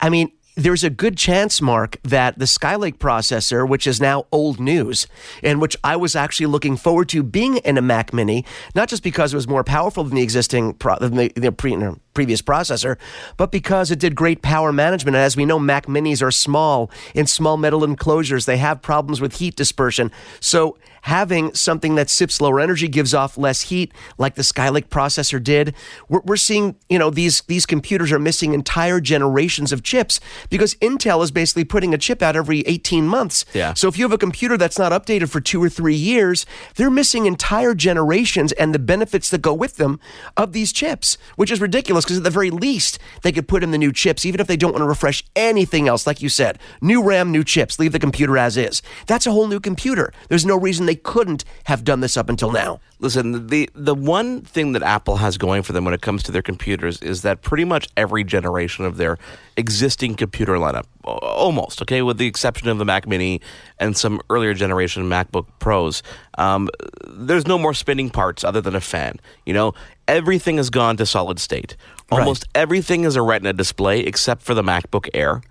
[0.00, 4.58] I mean, there's a good chance, Mark, that the Skylake processor, which is now old
[4.58, 5.06] news,
[5.42, 8.44] and which I was actually looking forward to being in a Mac Mini,
[8.74, 11.76] not just because it was more powerful than the existing pro, than the, the pre,
[12.16, 12.96] previous processor,
[13.36, 15.14] but because it did great power management.
[15.14, 18.46] And as we know, Mac Minis are small in small metal enclosures.
[18.46, 20.10] They have problems with heat dispersion.
[20.40, 25.42] So having something that sips lower energy gives off less heat, like the Skylake processor
[25.42, 25.72] did,
[26.08, 30.18] we're, we're seeing you know these these computers are missing entire generations of chips
[30.50, 33.44] because Intel is basically putting a chip out every 18 months.
[33.52, 33.74] Yeah.
[33.74, 36.90] So if you have a computer that's not updated for two or three years, they're
[36.90, 40.00] missing entire generations and the benefits that go with them
[40.36, 43.72] of these chips, which is ridiculous because at the very least they could put in
[43.72, 46.06] the new chips, even if they don't want to refresh anything else.
[46.06, 48.80] Like you said, new RAM, new chips, leave the computer as is.
[49.06, 50.12] That's a whole new computer.
[50.28, 52.80] There's no reason they couldn't have done this up until now.
[52.98, 56.32] Listen, the the one thing that Apple has going for them when it comes to
[56.32, 59.18] their computers is that pretty much every generation of their
[59.56, 63.40] existing computer lineup, almost okay, with the exception of the Mac Mini
[63.78, 66.02] and some earlier generation MacBook Pros,
[66.38, 66.70] um,
[67.06, 69.20] there's no more spinning parts other than a fan.
[69.44, 69.74] You know,
[70.08, 71.76] everything has gone to solid state.
[72.10, 75.42] Almost everything is a Retina display except for the MacBook Air.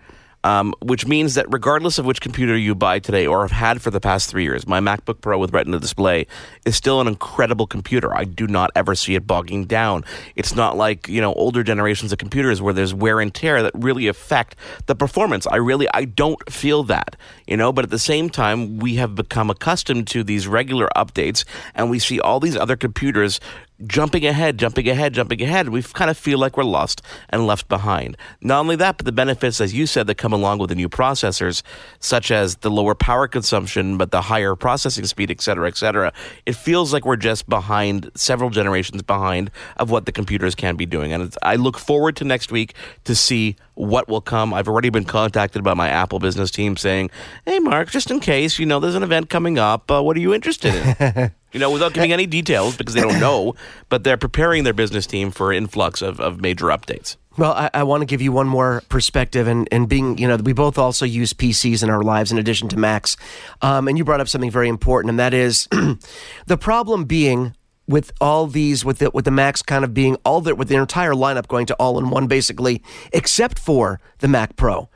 [0.46, 3.90] Um, which means that regardless of which computer you buy today or have had for
[3.90, 6.28] the past three years, my MacBook Pro with Retina display
[6.68, 8.16] is still an incredible computer.
[8.16, 10.06] I do not ever see it bogging down.
[10.36, 13.72] It's not like you know older generations of computers where there's wear and tear that
[13.74, 15.48] really affect the performance.
[15.48, 17.16] I really I don't feel that
[17.48, 17.74] you know.
[17.74, 21.98] But at the same time, we have become accustomed to these regular updates, and we
[21.98, 23.40] see all these other computers
[23.86, 25.70] jumping ahead, jumping ahead, jumping ahead.
[25.70, 28.18] We kind of feel like we're lost and left behind.
[28.42, 30.90] Not only that, but the benefits, as you said, that come along with the new
[30.90, 31.62] processors,
[32.00, 36.14] such as the lower power consumption, but the higher processing speed, et cetera, et cetera.
[36.46, 40.86] It feels like we're just behind, several generations behind of what the computers can be
[40.86, 41.12] doing.
[41.12, 44.54] And I look forward to next week to see what will come.
[44.54, 47.10] I've already been contacted by my Apple business team saying,
[47.46, 49.92] hey, Mark, just in case, you know, there's an event coming up.
[49.92, 51.32] Uh, what are you interested in?
[51.56, 53.56] you know, without giving any details because they don't know,
[53.88, 57.16] but they're preparing their business team for influx of, of major updates.
[57.38, 60.36] Well, I, I want to give you one more perspective, and, and being, you know,
[60.36, 63.16] we both also use PCs in our lives in addition to Macs.
[63.62, 65.68] Um, and you brought up something very important, and that is
[66.46, 67.56] the problem being
[67.88, 70.76] with all these, with the, with the Macs kind of being all that, with the
[70.76, 74.90] entire lineup going to all in one basically, except for the Mac Pro.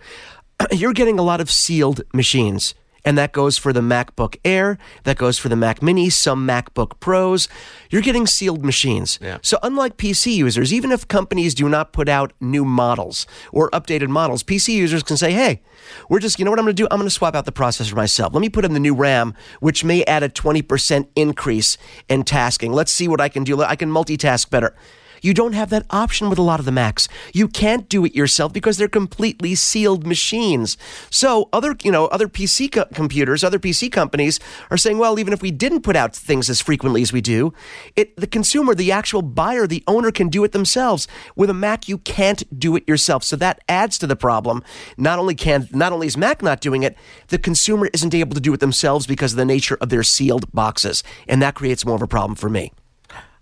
[0.72, 2.74] You're getting a lot of sealed machines.
[3.06, 7.00] And that goes for the MacBook Air, that goes for the Mac Mini, some MacBook
[7.00, 7.48] Pros.
[7.90, 9.20] You're getting sealed machines.
[9.22, 9.38] Yeah.
[9.42, 14.10] So, unlike PC users, even if companies do not put out new models or updated
[14.10, 15.62] models, PC users can say, hey,
[16.10, 16.88] we're just, you know what I'm going to do?
[16.92, 18.34] I'm going to swap out the processor myself.
[18.34, 22.74] Let me put in the new RAM, which may add a 20% increase in tasking.
[22.74, 23.62] Let's see what I can do.
[23.62, 24.76] I can multitask better.
[25.22, 27.08] You don't have that option with a lot of the Macs.
[27.34, 30.78] You can't do it yourself because they're completely sealed machines.
[31.10, 35.34] So other, you know, other PC co- computers, other PC companies are saying, well, even
[35.34, 37.54] if we didn't put out things as frequently as we do,
[37.96, 41.08] it the consumer, the actual buyer, the owner can do it themselves.
[41.36, 43.24] With a Mac, you can't do it yourself.
[43.24, 44.64] So that adds to the problem.
[44.98, 46.96] Not only can not only is Mac not doing it,
[47.28, 50.52] the consumer isn't able to do it themselves because of the nature of their sealed
[50.52, 52.72] boxes, and that creates more of a problem for me.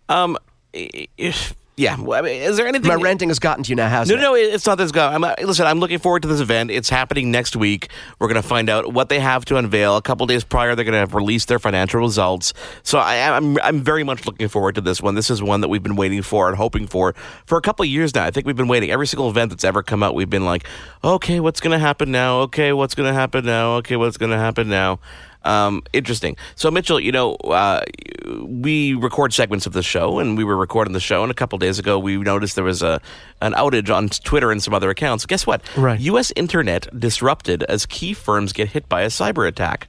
[0.10, 0.38] Um,
[0.74, 2.88] if, yeah, well, I mean, is there anything?
[2.88, 4.50] My ranting has gotten to you now, hasn't No, it?
[4.50, 5.14] no, it's not this guy.
[5.14, 6.72] I'm, uh, listen, I'm looking forward to this event.
[6.72, 7.90] It's happening next week.
[8.18, 9.96] We're going to find out what they have to unveil.
[9.96, 12.54] A couple days prior, they're going to have released their financial results.
[12.82, 15.14] So I, I'm, I'm very much looking forward to this one.
[15.14, 17.14] This is one that we've been waiting for and hoping for
[17.46, 18.26] for a couple of years now.
[18.26, 18.90] I think we've been waiting.
[18.90, 20.66] Every single event that's ever come out, we've been like,
[21.04, 22.40] okay, what's going to happen now?
[22.40, 23.76] Okay, what's going to happen now?
[23.76, 25.00] Okay, what's going to happen now?
[25.48, 26.36] Um, interesting.
[26.56, 27.84] So, Mitchell, you know, uh,
[28.42, 31.58] we record segments of the show, and we were recording the show, and a couple
[31.58, 33.00] days ago, we noticed there was a
[33.42, 35.26] an outage on Twitter and some other accounts.
[35.26, 35.62] Guess what?
[35.78, 36.00] Right.
[36.02, 36.34] U.S.
[36.36, 39.88] internet disrupted as key firms get hit by a cyber attack.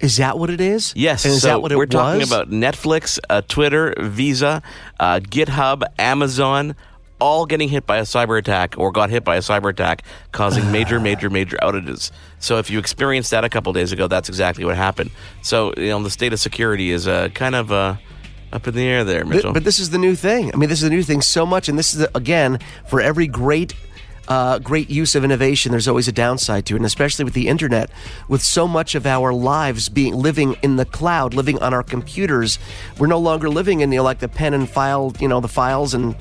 [0.00, 0.92] Is that what it is?
[0.96, 1.24] Yes.
[1.24, 1.90] And is so that what it we're was?
[1.90, 4.62] talking about Netflix, uh, Twitter, Visa,
[5.00, 6.74] uh, GitHub, Amazon,
[7.20, 10.70] all getting hit by a cyber attack or got hit by a cyber attack, causing
[10.72, 12.10] major, major, major outages.
[12.38, 15.10] So if you experienced that a couple days ago, that's exactly what happened.
[15.42, 17.96] So you know the state of security is uh, kind of uh,
[18.52, 19.52] up in the air there, But, Mitchell.
[19.52, 20.52] but this is the new thing.
[20.54, 23.26] I mean, this is the new thing so much, and this is again for every
[23.26, 23.74] great
[24.28, 27.48] uh, great use of innovation, there's always a downside to it, and especially with the
[27.48, 27.90] internet,
[28.28, 32.58] with so much of our lives being living in the cloud, living on our computers,
[32.98, 35.94] we're no longer living in know, like the pen and file, you know, the files,
[35.94, 36.16] and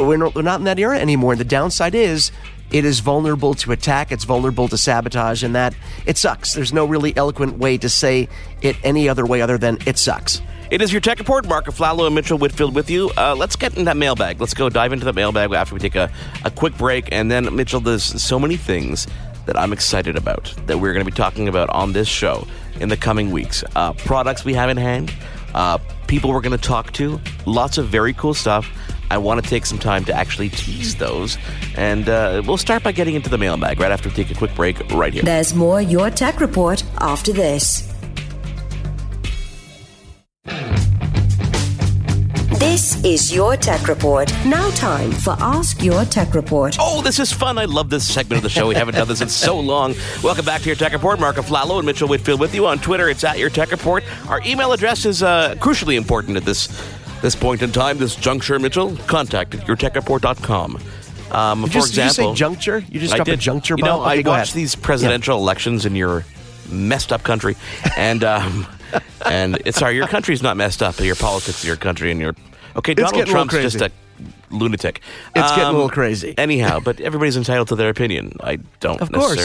[0.00, 1.32] we're not, we're not in that era anymore.
[1.32, 2.30] And the downside is
[2.70, 5.74] it is vulnerable to attack, it's vulnerable to sabotage, and that
[6.06, 6.54] it sucks.
[6.54, 8.28] There's no really eloquent way to say
[8.62, 10.40] it any other way other than it sucks.
[10.70, 11.46] It is your tech report.
[11.46, 13.10] Mark Aflalo and Mitchell Whitfield with you.
[13.16, 14.40] Uh, let's get in that mailbag.
[14.40, 16.10] Let's go dive into the mailbag after we take a,
[16.44, 17.10] a quick break.
[17.12, 19.06] And then, Mitchell, there's so many things
[19.46, 22.46] that I'm excited about that we're going to be talking about on this show
[22.80, 23.62] in the coming weeks.
[23.76, 25.14] Uh, products we have in hand,
[25.54, 28.68] uh, people we're going to talk to, lots of very cool stuff.
[29.10, 31.38] I want to take some time to actually tease those.
[31.76, 34.54] And uh, we'll start by getting into the mailbag right after we take a quick
[34.54, 35.22] break right here.
[35.22, 37.90] There's more Your Tech Report after this.
[42.58, 44.32] This is Your Tech Report.
[44.46, 46.76] Now, time for Ask Your Tech Report.
[46.80, 47.58] Oh, this is fun.
[47.58, 48.66] I love this segment of the show.
[48.66, 49.94] We haven't done this in so long.
[50.22, 51.20] Welcome back to Your Tech Report.
[51.20, 53.08] Mark Aflalo and Mitchell Whitfield with you on Twitter.
[53.08, 54.02] It's at Your Tech Report.
[54.28, 56.68] Our email address is uh, crucially important at this
[57.24, 58.94] this point in time, this juncture, Mitchell.
[59.06, 60.78] Contact at yourtechreport.com.
[61.32, 62.78] Um, for you, you example, say juncture?
[62.90, 63.40] You just I dropped a did.
[63.40, 64.02] juncture You know.
[64.02, 64.54] Okay, I watch ahead.
[64.54, 66.24] these presidential elections in your
[66.70, 67.56] messed up country,
[67.96, 68.66] and um,
[69.26, 71.00] and it's sorry, your country's not messed up.
[71.00, 72.36] Your politics of your country and your
[72.76, 72.92] okay.
[72.92, 73.90] Donald a Trump's just a
[74.50, 75.00] lunatic.
[75.34, 76.34] It's getting a Um, little crazy.
[76.36, 78.36] Anyhow, but everybody's entitled to their opinion.
[78.40, 79.40] I don't Of course.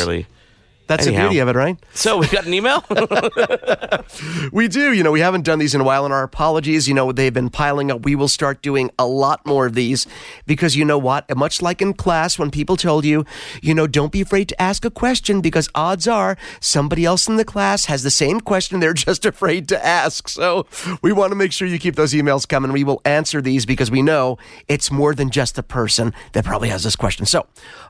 [0.90, 1.22] That's Anyhow.
[1.22, 1.78] the beauty of it, right?
[1.94, 2.84] So we've got an email.
[4.52, 4.92] We do.
[4.94, 6.88] You know, we haven't done these in a while, and our apologies.
[6.88, 8.04] You know, they've been piling up.
[8.04, 10.08] We will start doing a lot more of these
[10.48, 11.30] because you know what?
[11.38, 13.26] Much like in class, when people told you,
[13.62, 17.36] you know, don't be afraid to ask a question because odds are somebody else in
[17.36, 20.28] the class has the same question they're just afraid to ask.
[20.28, 20.66] So
[21.02, 22.72] we want to make sure you keep those emails coming.
[22.72, 26.70] We will answer these because we know it's more than just the person that probably
[26.70, 27.26] has this question.
[27.26, 27.46] So,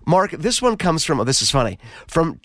[0.05, 2.39] Mark, this one comes from, oh, this is funny, from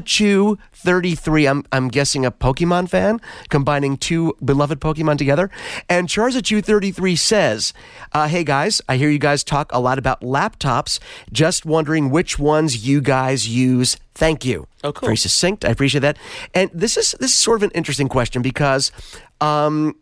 [0.00, 1.50] Charzachu33.
[1.50, 5.50] I'm, I'm guessing a Pokemon fan, combining two beloved Pokemon together.
[5.88, 7.72] And Charzachu33 says,
[8.12, 10.98] uh, Hey guys, I hear you guys talk a lot about laptops.
[11.32, 13.96] Just wondering which ones you guys use.
[14.14, 14.66] Thank you.
[14.82, 15.08] Oh, cool.
[15.08, 15.64] Very succinct.
[15.64, 16.16] I appreciate that.
[16.54, 18.92] And this is this is sort of an interesting question because
[19.40, 19.94] um,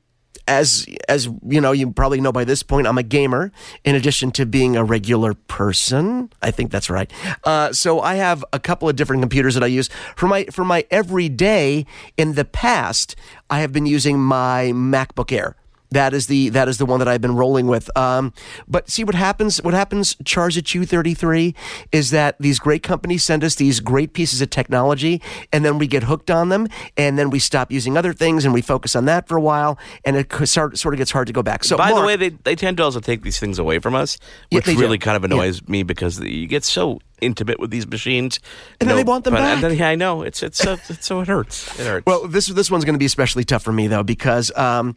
[0.47, 3.53] as as you know, you probably know by this point, I'm a gamer.
[3.85, 7.11] In addition to being a regular person, I think that's right.
[7.45, 10.65] Uh, so I have a couple of different computers that I use for my for
[10.65, 11.87] my everyday.
[12.17, 13.17] In the past,
[13.51, 15.57] I have been using my MacBook Air.
[15.95, 17.89] That is the that is the one that I've been rolling with.
[17.97, 18.33] Um,
[18.69, 19.63] but see what happens.
[19.63, 20.15] What happens?
[20.25, 21.55] Charzachu thirty three
[21.93, 25.87] is that these great companies send us these great pieces of technology, and then we
[25.87, 29.05] get hooked on them, and then we stop using other things, and we focus on
[29.07, 31.65] that for a while, and it sort sort of gets hard to go back.
[31.65, 34.19] So, By the way, they, they tend to also take these things away from us,
[34.51, 34.77] Yeah, which do.
[34.79, 35.37] really kind of Yeah.
[35.37, 38.41] annoys me because you get so intimate with these machines,
[38.81, 39.55] And then they want them but- back.
[39.55, 41.79] And then, yeah, I know it's it's so, it's so it hurts.
[41.79, 42.07] It hurts.
[42.07, 44.97] Well, this this one's going to be especially tough for me though because um,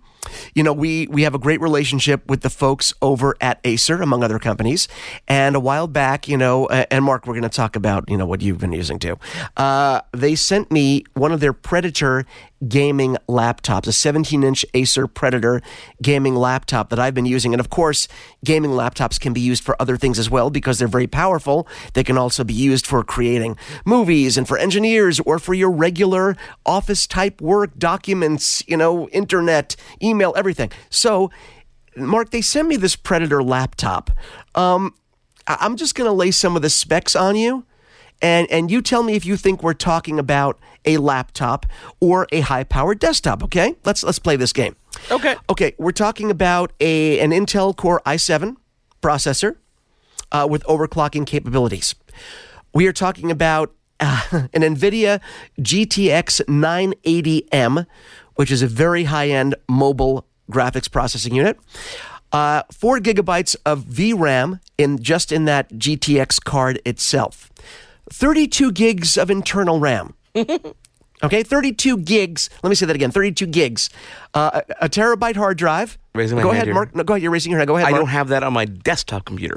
[0.56, 4.24] you know we we have a great relationship with the folks over at Acer, among
[4.24, 4.88] other companies.
[5.28, 8.18] And a while back, you know, uh, and Mark, we're going to talk about you
[8.18, 9.18] know what you've been using too.
[9.56, 12.26] Uh, they sent me one of their Predator
[12.68, 15.62] gaming laptops, a 17 inch Acer Predator
[16.02, 17.54] gaming laptop that I've been using.
[17.54, 18.08] And of course,
[18.44, 21.68] gaming laptops can be used for other things as well because they're very powerful.
[21.94, 26.36] They can also be used for creating movies and for engineers or for your regular
[26.66, 30.72] office type work, documents, you know, internet, email, everything.
[30.90, 31.30] So,
[31.96, 34.12] Mark, they sent me this Predator laptop.
[34.56, 34.94] Um,
[35.48, 37.66] I'm just going to lay some of the specs on you
[38.22, 41.66] and and you tell me if you think we're talking about a laptop
[42.00, 43.76] or a high powered desktop okay?
[43.86, 44.76] Let's let's play this game.
[45.12, 45.36] Okay.
[45.50, 48.58] Okay we're talking about a an intel core i7
[49.02, 49.58] processor
[50.32, 51.96] uh, with overclocking capabilities.
[52.74, 54.22] We are talking about uh,
[54.54, 55.20] an nvidia
[55.60, 57.86] gtx 980m
[58.36, 61.60] which is a very high end mobile graphics processing unit.
[62.32, 67.52] Uh, four gigabytes of VRAM in just in that GTX card itself.
[68.12, 70.14] 32 gigs of internal RAM.
[71.24, 72.50] okay, 32 gigs.
[72.64, 73.90] Let me say that again 32 gigs.
[74.34, 75.98] Uh, a, a terabyte hard drive.
[76.14, 76.74] Raising my go ahead, here.
[76.74, 76.96] Mark.
[76.96, 77.24] No, go ahead.
[77.24, 77.68] You're raising your hand.
[77.68, 77.88] Go ahead.
[77.88, 78.02] I Mark.
[78.02, 79.56] don't have that on my desktop computer.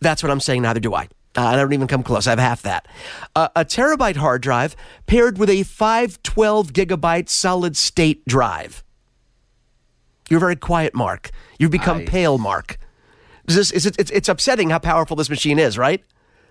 [0.00, 0.62] That's what I'm saying.
[0.62, 1.08] Neither do I.
[1.36, 2.26] Uh, I don't even come close.
[2.26, 2.88] I have half that.
[3.34, 4.74] Uh, a terabyte hard drive
[5.06, 8.82] paired with a 512 gigabyte solid state drive.
[10.30, 11.30] You're very quiet, Mark.
[11.58, 12.78] You've become pale, Mark.
[13.46, 16.02] Is this, is it, it's, it's upsetting how powerful this machine is, right?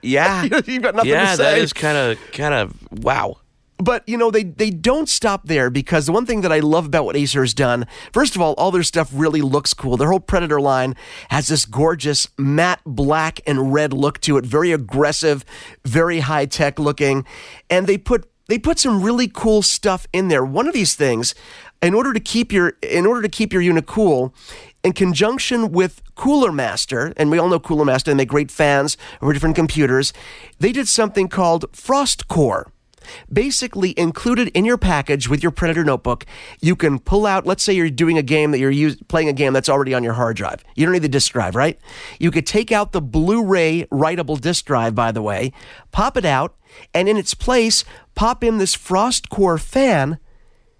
[0.05, 1.43] Yeah, You've got nothing yeah, to say.
[1.43, 3.37] Yeah, that is kind of kind of wow.
[3.77, 6.85] But you know they they don't stop there because the one thing that I love
[6.85, 9.97] about what Acer has done, first of all, all their stuff really looks cool.
[9.97, 10.95] Their whole Predator line
[11.29, 15.43] has this gorgeous matte black and red look to it, very aggressive,
[15.83, 17.25] very high tech looking,
[17.69, 20.45] and they put they put some really cool stuff in there.
[20.45, 21.35] One of these things,
[21.81, 24.33] in order to keep your in order to keep your unit cool,
[24.85, 28.97] in conjunction with Cooler Master, and we all know Cooler Master, they make great fans
[29.19, 30.13] for different computers.
[30.59, 32.71] They did something called Frost Core
[33.31, 36.25] basically included in your package with your Predator notebook,
[36.59, 39.33] you can pull out, let's say you're doing a game that you're use, playing a
[39.33, 40.63] game that's already on your hard drive.
[40.75, 41.79] You don't need the disk drive, right?
[42.19, 45.51] You could take out the Blu-ray writable disk drive, by the way,
[45.91, 46.55] pop it out,
[46.95, 50.17] and in its place, pop in this Frost Core fan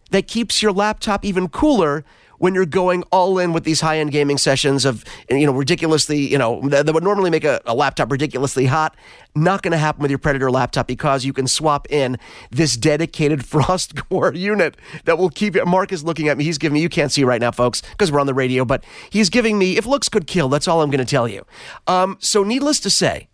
[0.09, 2.03] that keeps your laptop even cooler
[2.37, 6.19] when you're going all in with these high end gaming sessions of, you know, ridiculously,
[6.19, 8.95] you know, that would normally make a, a laptop ridiculously hot.
[9.35, 12.17] Not going to happen with your Predator laptop because you can swap in
[12.51, 15.65] this dedicated Frost Core unit that will keep it.
[15.65, 16.43] Mark is looking at me.
[16.43, 18.83] He's giving me, you can't see right now, folks, because we're on the radio, but
[19.09, 21.45] he's giving me, if looks could kill, that's all I'm going to tell you.
[21.87, 23.27] Um, so, needless to say,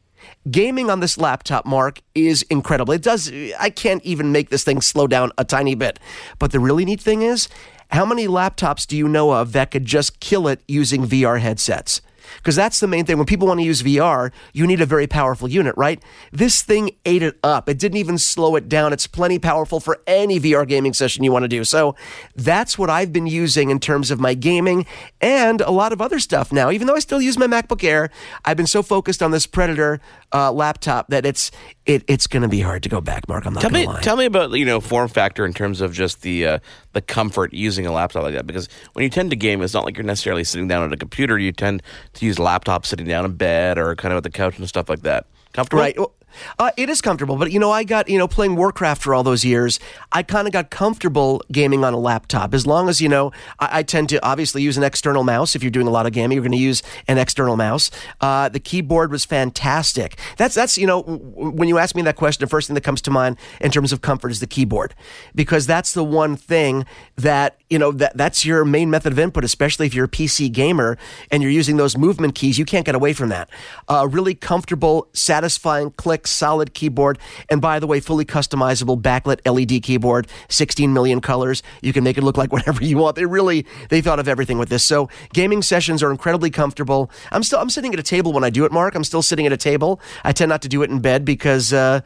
[0.50, 2.94] gaming on this laptop, Mark, is incredible.
[2.94, 6.00] It does, I can't even make this thing slow down a tiny bit.
[6.40, 7.48] But the really neat thing is,
[7.92, 12.02] how many laptops do you know of that could just kill it using VR headsets?
[12.38, 13.18] Because that's the main thing.
[13.18, 16.02] When people want to use VR, you need a very powerful unit, right?
[16.32, 17.70] This thing ate it up.
[17.70, 18.94] It didn't even slow it down.
[18.94, 21.64] It's plenty powerful for any VR gaming session you want to do.
[21.64, 21.96] So
[22.36, 24.86] that's what I've been using in terms of my gaming
[25.20, 26.72] and a lot of other stuff now.
[26.72, 28.10] Even though I still use my MacBook Air,
[28.46, 30.00] I've been so focused on this Predator
[30.34, 31.52] uh, laptop that it's
[31.86, 33.46] it, it's going to be hard to go back, Mark.
[33.46, 34.02] I'm not tell me lie.
[34.02, 36.60] tell me about you know form factor in terms of just the uh,
[36.94, 39.84] the comfort using a laptop like that because when you tend to game, it's not
[39.84, 41.38] like you're necessarily sitting down at a computer.
[41.38, 41.82] You tend
[42.14, 44.90] to use laptops sitting down in bed or kind of at the couch and stuff
[44.90, 45.26] like that.
[45.54, 45.98] Comfortable, right?
[45.98, 46.14] Well,
[46.60, 49.24] uh, it is comfortable, but you know, I got you know playing Warcraft for all
[49.24, 49.80] those years.
[50.12, 53.32] I kind of got comfortable gaming on a laptop as long as you know.
[53.60, 55.56] I, I, tend to obviously use an external mouse.
[55.56, 57.92] If you're doing a lot of gaming, you're going to use an external mouse.
[58.20, 60.18] Uh, the keyboard was fantastic.
[60.38, 63.02] That's that's you know when you ask me that question, the first thing that comes
[63.04, 64.96] to mind in terms of comfort is the keyboard
[65.36, 69.44] because that's the one thing that you know that that's your main method of input,
[69.44, 70.98] especially if you're a PC gamer
[71.30, 72.58] and you're using those movement keys.
[72.58, 73.50] You can't get away from that.
[73.88, 77.20] Uh, really comfortable, satisfying click solid keyboard.
[77.50, 81.64] And by the way, fully customizable backlit LED keyboard, 16 million colors.
[81.82, 83.16] You can make it look like whatever you want.
[83.16, 84.84] They really, they thought of everything with this.
[84.84, 87.12] So gaming sessions are incredibly comfortable.
[87.32, 88.96] I'm still, I'm sitting at a table when I do it, Mark.
[88.96, 90.00] I'm still sitting at a table.
[90.24, 92.02] I tend not to do it in bed because, uh,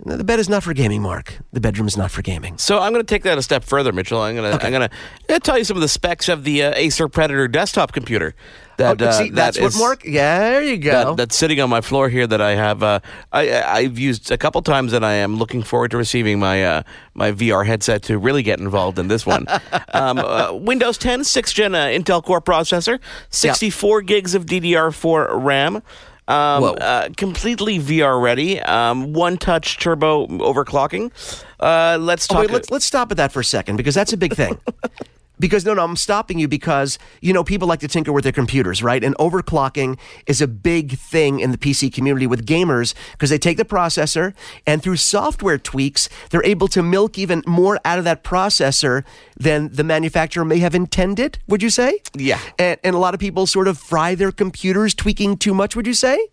[0.00, 1.38] the bed is not for gaming, Mark.
[1.52, 2.58] The bedroom is not for gaming.
[2.58, 4.20] So I'm going to take that a step further, Mitchell.
[4.20, 4.66] I'm going to okay.
[4.66, 4.90] I'm going
[5.28, 8.34] to tell you some of the specs of the uh, Acer Predator desktop computer.
[8.76, 10.04] That, oh, see, uh, that's that what is, Mark.
[10.04, 10.90] Yeah, there you go.
[10.90, 12.26] That, that's sitting on my floor here.
[12.26, 12.82] That I have.
[12.82, 13.00] Uh,
[13.32, 16.82] I I've used a couple times, and I am looking forward to receiving my uh,
[17.14, 19.46] my VR headset to really get involved in this one.
[19.94, 22.98] um, uh, Windows 10, sixth gen uh, Intel Core processor,
[23.30, 24.08] 64 yep.
[24.08, 25.82] gigs of DDR4 RAM.
[26.26, 28.60] Um, uh, completely VR ready.
[28.60, 31.12] Um, one touch turbo overclocking.
[31.60, 32.38] Uh, let's talk.
[32.38, 34.58] Oh, wait, let's, let's stop at that for a second because that's a big thing.
[35.38, 38.32] Because no, no, I'm stopping you because you know people like to tinker with their
[38.32, 39.02] computers, right?
[39.02, 43.56] And overclocking is a big thing in the PC community with gamers because they take
[43.56, 44.34] the processor
[44.66, 49.04] and through software tweaks, they're able to milk even more out of that processor
[49.36, 51.38] than the manufacturer may have intended.
[51.48, 52.00] Would you say?
[52.14, 52.40] Yeah.
[52.58, 55.74] And, and a lot of people sort of fry their computers tweaking too much.
[55.74, 56.28] Would you say?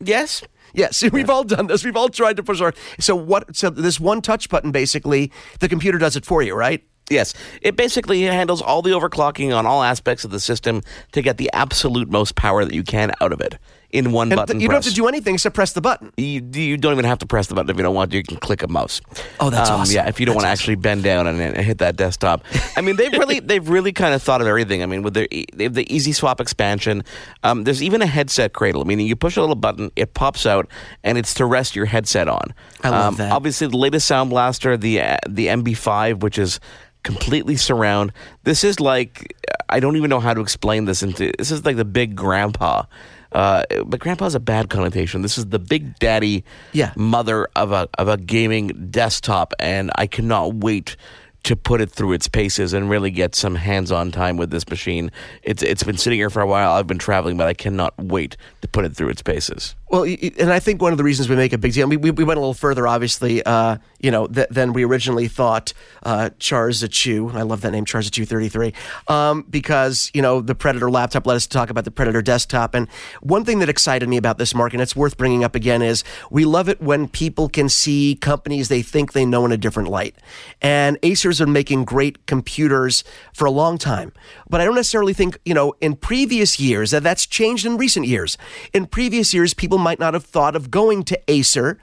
[0.00, 0.42] Yes.
[0.74, 1.84] Yes, we've all done this.
[1.84, 2.74] We've all tried to push our.
[3.00, 3.56] So what?
[3.56, 6.84] So this one touch button, basically, the computer does it for you, right?
[7.08, 10.82] Yes, it basically handles all the overclocking on all aspects of the system
[11.12, 13.58] to get the absolute most power that you can out of it
[13.90, 14.56] in one and button.
[14.56, 14.76] Th- you press.
[14.76, 16.12] don't have to do anything except press the button.
[16.16, 18.16] You, you, don't even have to press the button if you don't want to.
[18.16, 19.00] You can click a mouse.
[19.40, 19.94] Oh, that's um, awesome.
[19.94, 20.72] Yeah, if you don't that's want to awesome.
[20.72, 22.44] actually bend down and, and, hit that desktop.
[22.76, 24.82] I mean, they've really they've really kind of thought of everything.
[24.82, 27.04] I mean, with their they have the Easy Swap expansion.
[27.42, 30.68] Um, there's even a headset cradle, meaning you push a little button, it pops out,
[31.02, 32.52] and it's to rest your headset on.
[32.82, 33.32] I love um, that.
[33.32, 36.60] Obviously, the latest Sound Blaster, the uh, the MB5, which is
[37.06, 38.12] completely surround.
[38.42, 39.34] This is like
[39.68, 41.02] I don't even know how to explain this.
[41.02, 42.84] Into this is like the big grandpa.
[43.32, 45.22] Uh, but grandpa's a bad connotation.
[45.22, 46.92] This is the big daddy, yeah.
[46.96, 50.96] mother of a of a gaming desktop, and I cannot wait
[51.42, 55.12] to put it through its paces and really get some hands-on time with this machine.
[55.42, 56.72] It's it's been sitting here for a while.
[56.72, 59.76] I've been traveling, but I cannot wait to put it through its paces.
[59.88, 62.24] Well, and I think one of the reasons we make a big deal, we, we
[62.24, 65.72] went a little further, obviously, uh, you know, th- than we originally thought.
[66.02, 68.74] Uh, I love that name, Charles Chu 33,
[69.06, 72.74] um, because, you know, the Predator laptop let us talk about the Predator desktop.
[72.74, 72.88] And
[73.20, 76.02] one thing that excited me about this, Mark, and it's worth bringing up again, is
[76.32, 79.88] we love it when people can see companies they think they know in a different
[79.88, 80.16] light.
[80.60, 84.12] And Acer's are making great computers for a long time.
[84.50, 88.06] But I don't necessarily think, you know, in previous years, that that's changed in recent
[88.06, 88.36] years.
[88.72, 91.78] In previous years, people people might not have thought of going to Acer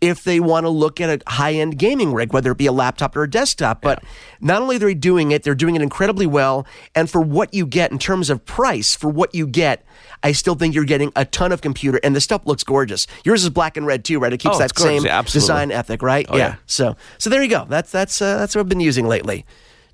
[0.00, 2.72] if they want to look at a high end gaming rig, whether it be a
[2.72, 3.80] laptop or a desktop.
[3.80, 4.08] But yeah.
[4.40, 6.66] not only are they doing it, they're doing it incredibly well.
[6.94, 9.84] And for what you get in terms of price, for what you get,
[10.22, 13.06] I still think you're getting a ton of computer, and the stuff looks gorgeous.
[13.24, 14.32] Yours is black and red too, right?
[14.32, 15.46] It keeps oh, that same Absolutely.
[15.46, 16.26] design ethic, right?
[16.28, 16.46] Oh, yeah.
[16.48, 16.56] yeah.
[16.66, 17.64] So, so there you go.
[17.68, 19.46] That's that's uh, that's what I've been using lately.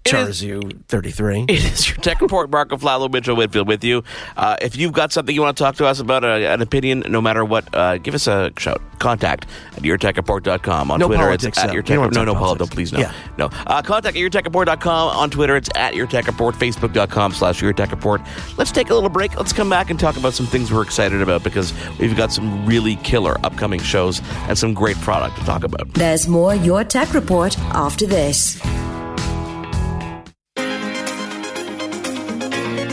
[0.04, 1.46] Charzu 33.
[1.52, 2.50] It is your tech report.
[2.50, 4.02] Mark Aflalo, Mitchell Whitfield with you.
[4.36, 7.04] Uh, if you've got something you want to talk to us about, uh, an opinion,
[7.08, 8.80] no matter what, uh, give us a shout.
[8.98, 9.46] Contact
[9.76, 10.90] at yourtechreport.com.
[10.90, 12.70] On no Twitter, politics, it's at your tech No, no, politics.
[12.70, 13.00] no, please, no.
[13.00, 13.12] Yeah.
[13.38, 13.46] No.
[13.66, 15.16] Uh, contact at yourtechreport.com.
[15.16, 16.52] On Twitter, it's at yourtechreport.
[16.54, 18.26] Facebook.com slash yourtechreport.
[18.58, 19.36] Let's take a little break.
[19.36, 22.64] Let's come back and talk about some things we're excited about because we've got some
[22.66, 25.92] really killer upcoming shows and some great product to talk about.
[25.94, 28.60] There's more Your Tech Report after this.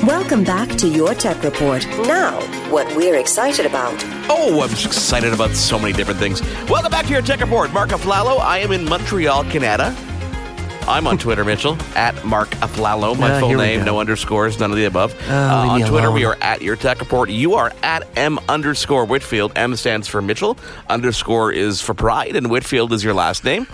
[0.10, 1.86] Welcome back to your Tech Report.
[2.08, 2.42] Now,
[2.72, 3.94] what we're excited about.
[4.28, 6.42] Oh, I'm excited about so many different things.
[6.68, 7.72] Welcome back to your Tech Report.
[7.72, 9.96] Mark Aflalo, I am in Montreal, Canada.
[10.90, 13.18] I'm on Twitter, Mitchell, at Mark Aflalo.
[13.18, 15.14] My Uh, full name, no underscores, none of the above.
[15.30, 16.16] Oh, Uh, on Twitter, alone.
[16.16, 17.30] we are at your Tech Report.
[17.30, 19.52] You are at M underscore Whitfield.
[19.56, 20.58] M stands for Mitchell.
[20.90, 23.68] Underscore is for pride, and Whitfield is your last name.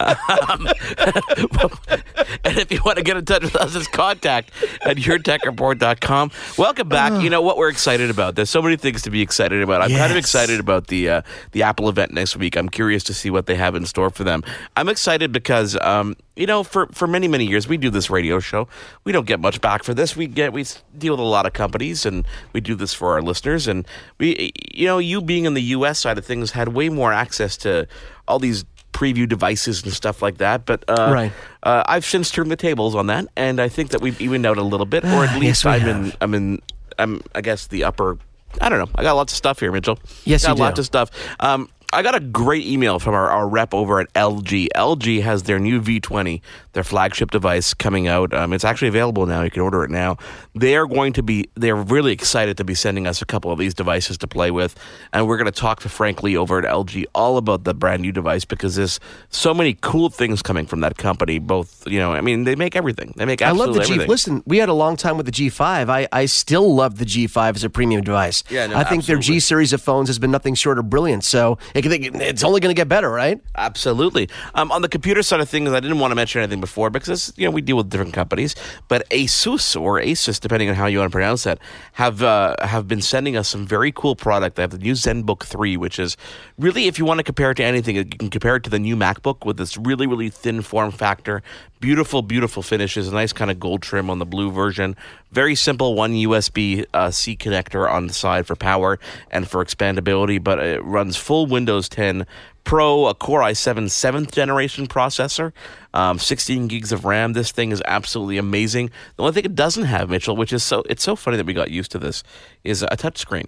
[0.00, 0.66] Um,
[2.44, 4.50] and if you want to get in touch with us, it's contact
[4.82, 6.30] at yourtechreport.com.
[6.56, 7.22] Welcome back.
[7.22, 8.36] You know what we're excited about?
[8.36, 9.82] There's so many things to be excited about.
[9.82, 12.56] I'm kind of excited about the uh, the Apple event next week.
[12.56, 14.42] I'm curious to see what they have in store for them.
[14.76, 18.40] I'm excited because um, you know, for, for many many years we do this radio
[18.40, 18.66] show.
[19.04, 20.16] We don't get much back for this.
[20.16, 20.64] We get we
[20.98, 23.68] deal with a lot of companies, and we do this for our listeners.
[23.68, 23.86] And
[24.18, 26.00] we, you know, you being in the U.S.
[26.00, 27.86] side of things had way more access to
[28.26, 30.64] all these preview devices and stuff like that.
[30.66, 31.32] But uh, Right.
[31.62, 34.56] uh, I've since turned the tables on that, and I think that we've evened out
[34.58, 36.04] a little bit, or at Ah, least yes, I'm have.
[36.06, 36.12] in.
[36.20, 36.62] I'm in.
[36.98, 37.20] I'm.
[37.34, 38.18] I guess the upper.
[38.60, 38.88] I don't know.
[38.94, 39.98] I got lots of stuff here, Mitchell.
[40.24, 41.10] Yes, got you lots of stuff.
[41.40, 44.68] Um, I got a great email from our, our rep over at LG.
[44.74, 46.40] LG has their new V20,
[46.72, 48.32] their flagship device, coming out.
[48.34, 49.42] Um, it's actually available now.
[49.42, 50.16] You can order it now.
[50.54, 51.48] They are going to be.
[51.54, 54.74] They're really excited to be sending us a couple of these devices to play with,
[55.12, 58.02] and we're going to talk to Frank Lee over at LG all about the brand
[58.02, 61.38] new device because there's so many cool things coming from that company.
[61.38, 63.14] Both, you know, I mean, they make everything.
[63.16, 63.92] They make I love absolutely the G.
[63.94, 64.10] everything.
[64.10, 65.88] Listen, we had a long time with the G5.
[65.88, 68.42] I, I still love the G5 as a premium device.
[68.50, 69.18] Yeah, no, I think their.
[69.24, 71.24] G series of phones has been nothing short of brilliant.
[71.24, 73.40] So it, it's only going to get better, right?
[73.54, 74.28] Absolutely.
[74.54, 77.32] Um, on the computer side of things, I didn't want to mention anything before because
[77.36, 78.54] you know we deal with different companies,
[78.88, 81.58] but ASUS or Asus, depending on how you want to pronounce that,
[81.92, 84.56] have uh, have been sending us some very cool product.
[84.56, 86.16] They have the new ZenBook three, which is
[86.58, 88.78] really, if you want to compare it to anything, you can compare it to the
[88.78, 91.42] new MacBook with this really really thin form factor,
[91.80, 94.96] beautiful beautiful finishes, a nice kind of gold trim on the blue version.
[95.32, 99.00] Very simple, one USB uh, C connector on the side for power
[99.32, 102.26] and for expandability, but it runs full Windows 10
[102.64, 105.52] Pro, a Core i7 seventh generation processor,
[105.92, 107.34] um, 16 gigs of RAM.
[107.34, 108.90] This thing is absolutely amazing.
[109.16, 111.52] The only thing it doesn't have, Mitchell, which is so it's so funny that we
[111.52, 112.22] got used to this,
[112.64, 113.46] is a touchscreen.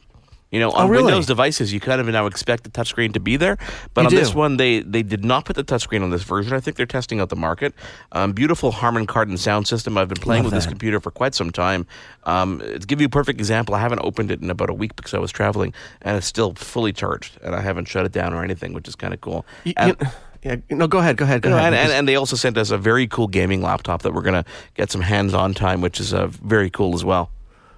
[0.57, 1.05] You know, on Oh, really?
[1.05, 3.59] Windows devices, you kind of now expect the touchscreen to be there,
[3.93, 6.55] but You on this one, they they did not put the touchscreen on this version.
[6.55, 7.75] I think they're testing out the market.
[8.13, 9.99] Um, beautiful Harman Kardon sound system.
[9.99, 11.87] I've been playing Love with this computer for quite some time.
[12.25, 14.97] Um, to give you a perfect example, I haven't opened it in about a week
[14.97, 18.33] because I was traveling, and it's still fully charged, and I haven't shut it down
[18.33, 19.45] or anything, which is kind of cool.
[19.65, 20.07] You- And- you-
[20.43, 21.17] yeah, no, go ahead.
[21.17, 21.43] Go ahead.
[21.43, 21.73] Go ahead.
[21.73, 24.45] and, and, and they also sent us a very cool gaming laptop that we're going
[24.45, 27.31] to get some hands-on time, which is uh, very cool as well.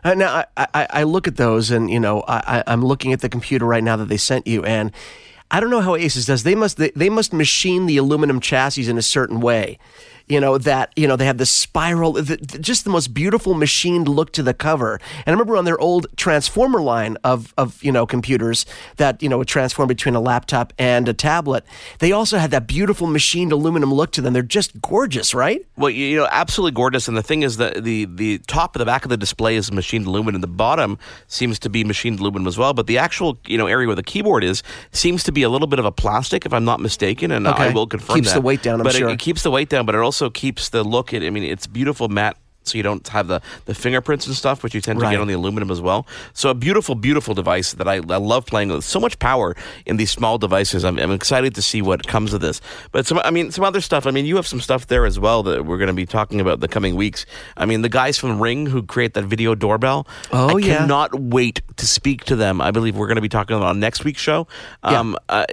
[0.09, 3.13] Uh, now I, I, I look at those, and you know, I, I- I'm looking
[3.13, 4.91] at the computer right now that they sent you, and
[5.51, 6.45] I don't know how Asus does.
[6.45, 9.79] They must they, they must machine the aluminum chassis in a certain way.
[10.29, 13.55] You know that you know they have the spiral, the, the- just the most beautiful
[13.55, 15.01] machined look to the cover.
[15.25, 18.67] And I remember on their old Transformer line of of you know computers
[18.97, 21.65] that you know would transform between a laptop and a tablet.
[22.01, 24.33] They also had that beautiful machined aluminum look to them.
[24.33, 25.65] They're just gorgeous, right?
[25.77, 27.09] Well, you know, absolutely gorgeous.
[27.09, 29.71] And the thing is that the the top of the back of the display is
[29.73, 30.41] machined aluminum.
[30.41, 32.75] The bottom seems to be machined aluminum as well.
[32.75, 34.63] But the actual you know area where the keyboard is
[34.93, 37.31] seems to be a little bit of a plastic, if I'm not mistaken.
[37.31, 38.35] And I will confirm Keeps that.
[38.35, 39.09] the weight down, I'm but sure.
[39.09, 41.13] it, it keeps the weight down, but it also keeps the look.
[41.13, 42.37] It, I mean, it's beautiful matte
[42.69, 45.13] so you don't have the, the fingerprints and stuff, which you tend to Right.
[45.13, 46.07] get on the aluminum as well.
[46.35, 48.85] So a beautiful, beautiful device that I, I love playing with.
[48.85, 49.57] So much power
[49.87, 50.85] in these small devices.
[50.85, 52.61] I'm, I'm excited to see what comes of this.
[52.93, 54.07] But some, I mean, some other stuff.
[54.07, 56.43] I mean, you have some stuff there as well that we're going to be talking
[56.43, 57.25] about the coming weeks.
[57.57, 60.07] I mean, the guys from Ring who create that video doorbell.
[60.31, 60.79] Oh, I yeah.
[60.81, 62.61] cannot wait to speak to them.
[62.61, 64.47] I believe we're going to be talking about on next week's show.
[64.83, 65.47] Um, uh,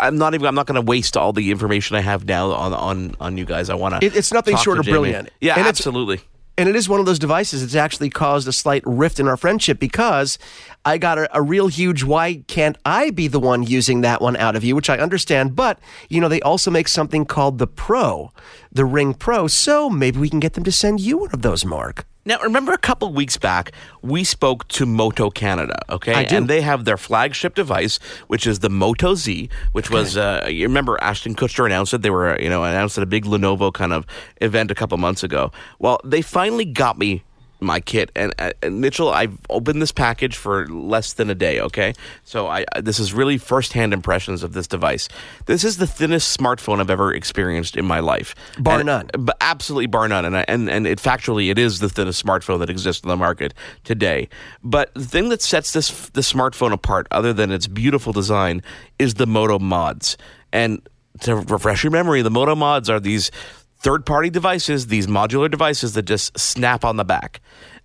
[0.00, 0.46] I'm not even.
[0.46, 3.44] I'm not going to waste all the information I have now on on on you
[3.44, 3.68] guys.
[3.70, 4.06] I want to.
[4.06, 5.30] It- it's nothing short of brilliant.
[5.40, 6.20] Yeah, And it's- absolutely.
[6.58, 9.38] And it is one of those devices that's actually caused a slight rift in our
[9.38, 10.38] friendship because
[10.84, 14.36] I got a, a real huge why can't I be the one using that one
[14.36, 15.56] out of you, which I understand.
[15.56, 15.78] But,
[16.10, 18.32] you know, they also make something called the Pro,
[18.70, 19.46] the Ring Pro.
[19.46, 22.04] So maybe we can get them to send you one of those, Mark.
[22.24, 26.14] Now, remember a couple weeks back, we spoke to Moto Canada, okay?
[26.14, 26.36] I do.
[26.36, 27.98] And they have their flagship device,
[28.28, 32.02] which is the Moto Z, which was, uh, you remember Ashton Kutcher announced it.
[32.02, 34.06] They were, you know, announced at a big Lenovo kind of
[34.40, 35.50] event a couple months ago.
[35.80, 37.24] Well, they finally got me
[37.62, 38.10] my kit.
[38.16, 41.92] And, uh, Mitchell, I've opened this package for less than a day, okay?
[42.24, 45.08] So I, this is really firsthand impressions of this device.
[45.46, 48.34] This is the thinnest smartphone I've ever experienced in my life.
[48.58, 49.10] Bar And- none.
[49.18, 50.24] but absolutely bar none.
[50.24, 53.16] And I, and and it factually it is the thinnest smartphone that exists in the
[53.16, 53.54] market
[53.84, 54.28] today.
[54.62, 58.62] But the thing that sets this the smartphone apart, other than its beautiful design,
[58.98, 60.16] is the Moto mods.
[60.52, 60.86] And
[61.20, 63.30] to refresh your memory, the Moto mods are these
[63.82, 67.40] third party devices, these modular devices that just snap on the back.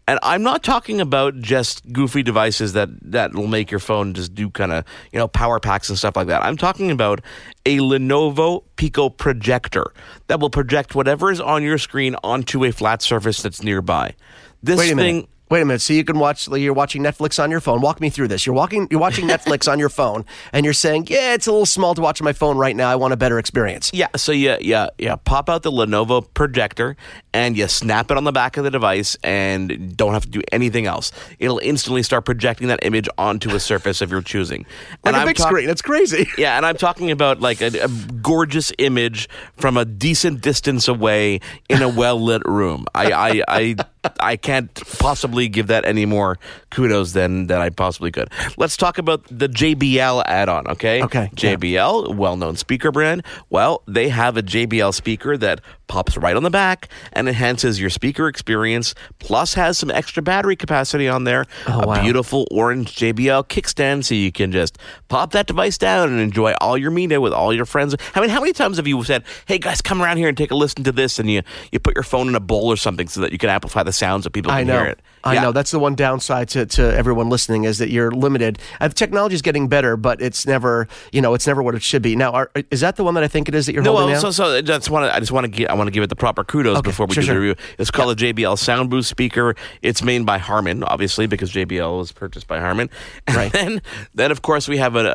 [0.09, 4.33] And I'm not talking about just goofy devices that that will make your phone just
[4.33, 6.45] do kind of you know power packs and stuff like that.
[6.45, 7.19] I'm talking about
[7.65, 9.91] a Lenovo Pico projector
[10.27, 14.15] that will project whatever is on your screen onto a flat surface that's nearby.
[14.63, 15.15] This Wait a thing.
[15.15, 15.29] minute.
[15.49, 15.81] Wait a minute.
[15.81, 16.47] So you can watch.
[16.49, 17.79] You're watching Netflix on your phone.
[17.81, 18.45] Walk me through this.
[18.45, 18.87] You're walking.
[18.91, 22.01] You're watching Netflix on your phone, and you're saying, "Yeah, it's a little small to
[22.01, 22.89] watch on my phone right now.
[22.89, 26.97] I want a better experience." Yeah, so you, yeah, yeah, pop out the Lenovo projector
[27.33, 30.41] and you snap it on the back of the device and don't have to do
[30.51, 31.11] anything else.
[31.39, 34.65] It'll instantly start projecting that image onto a surface of your choosing.
[34.65, 35.69] Like and a I'm big talk- screen.
[35.69, 36.27] It's crazy.
[36.37, 37.87] Yeah, and I'm talking about like a, a
[38.21, 41.39] gorgeous image from a decent distance away
[41.69, 42.85] in a well lit room.
[42.93, 43.75] I, I, I,
[44.19, 46.37] I can't possibly give that any more
[46.69, 48.29] kudos than than I possibly could.
[48.57, 50.67] Let's talk about the JBL add-on.
[50.67, 51.03] Okay.
[51.03, 51.55] Okay, yeah.
[51.55, 53.23] JBL, well-known speaker brand.
[53.49, 57.89] Well, they have a JBL speaker that pops right on the back and enhances your
[57.89, 58.93] speaker experience.
[59.19, 61.45] Plus, has some extra battery capacity on there.
[61.67, 62.01] Oh, a wow.
[62.01, 64.77] beautiful orange JBL kickstand, so you can just
[65.07, 67.95] pop that device down and enjoy all your media with all your friends.
[68.15, 70.51] I mean, how many times have you said, "Hey guys, come around here and take
[70.51, 71.41] a listen to this," and you
[71.71, 73.93] you put your phone in a bowl or something so that you can amplify the
[73.97, 74.77] sounds so people can I know.
[74.79, 74.99] hear it.
[75.23, 75.41] I Yeah.
[75.41, 75.51] know.
[75.51, 78.59] That's the one downside to, to everyone listening is that you're limited.
[78.79, 81.81] Uh, the technology is getting better, but it's never, you know, it's never what it
[81.83, 82.15] should be.
[82.15, 84.11] Now, are, is that the one that I think it is that you're No, holding
[84.11, 85.91] well, so so I just want to I just want to give I want to
[85.91, 87.35] give it the proper kudos Okay, before we sure, do sure.
[87.35, 87.55] the review.
[87.77, 89.55] It's called a JBL Sound Boost speaker.
[89.81, 92.89] It's made by Harman, obviously, because JBL was purchased by Harman.
[93.35, 93.51] Right.
[93.51, 93.81] Then,
[94.15, 95.05] then of course we have an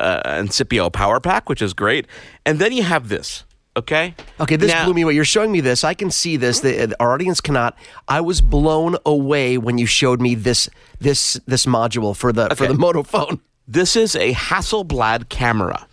[0.45, 2.05] Incipio Power Pack, which is great.
[2.45, 3.43] And then you have this.
[3.75, 4.13] Okay.
[4.39, 5.13] Okay, this Now- blew me away.
[5.13, 5.83] You're showing me this.
[5.83, 6.59] I can see this.
[6.59, 7.75] The, uh, our audience cannot.
[8.07, 10.69] I was blown away when you showed me this
[10.99, 13.39] this this module for the for the Moto phone.
[13.67, 15.87] This is a Hasselblad camera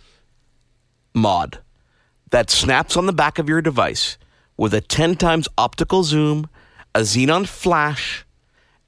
[1.15, 1.59] mod
[2.29, 4.17] that snaps on the back of your device
[4.57, 6.49] with a 10 times optical zoom,
[6.93, 8.25] a xenon flash,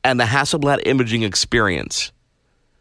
[0.04, 2.12] and the Hasselblad imaging experience.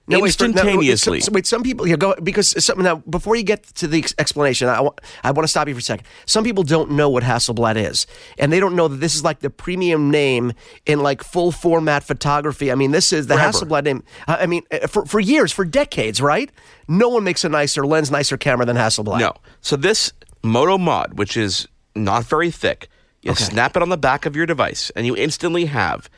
[0.08, 1.20] No, wait, no, Instantaneously.
[1.20, 4.04] so- so- wait, some people yeah, go because some, now before you get to the
[4.18, 6.06] explanation, I want I want to stop you for a second.
[6.26, 9.40] Some people don't know what Hasselblad is, and they don't know that this is like
[9.40, 10.52] the premium name
[10.86, 12.72] in like full format photography.
[12.72, 13.58] I mean, this is the Forever.
[13.58, 14.02] Hasselblad name.
[14.26, 16.50] I mean, uh, for for years, for decades, right?
[16.88, 19.20] No one makes a nicer lens, nicer camera than Hasselblad.
[19.20, 19.34] No.
[19.60, 22.88] So this Moto Mod, which is not very thick,
[23.22, 23.44] you Okay.
[23.44, 26.10] snap it on the back of your device, and you instantly have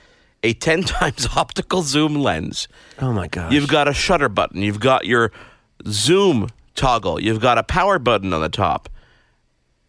[0.44, 2.68] a 10 times optical zoom lens.
[3.00, 3.52] Oh my gosh.
[3.52, 4.62] You've got a shutter button.
[4.62, 5.32] You've got your
[5.88, 7.20] zoom toggle.
[7.20, 8.88] You've got a power button on the top.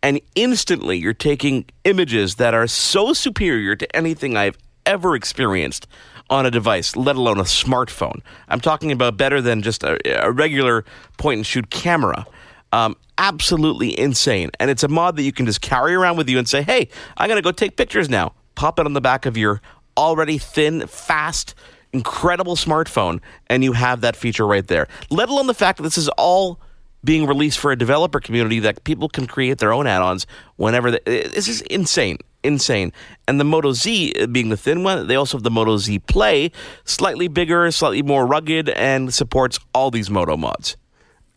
[0.02, 5.88] And instantly, you're taking images that are so superior to anything I've ever experienced
[6.30, 8.22] on a device, let alone a smartphone.
[8.48, 10.86] I'm talking about better than just a, a regular
[11.18, 12.26] point and shoot camera.
[12.72, 14.52] Um, absolutely insane.
[14.60, 16.90] And it's a mod that you can just carry around with you and say, hey,
[17.18, 18.34] I'm going to go take pictures now.
[18.56, 19.62] Pop it on the back of your
[19.98, 21.56] already thin, fast,
[21.94, 24.88] incredible smartphone, and you have that feature right there.
[25.10, 26.60] Let alone the fact that this is all
[27.04, 30.26] being released for a developer community that people can create their own add-ons
[30.56, 32.92] whenever they, this is insane insane
[33.28, 35.98] and the moto z uh, being the thin one they also have the moto z
[36.00, 36.52] play
[36.84, 40.78] slightly bigger slightly more rugged and supports all these moto mods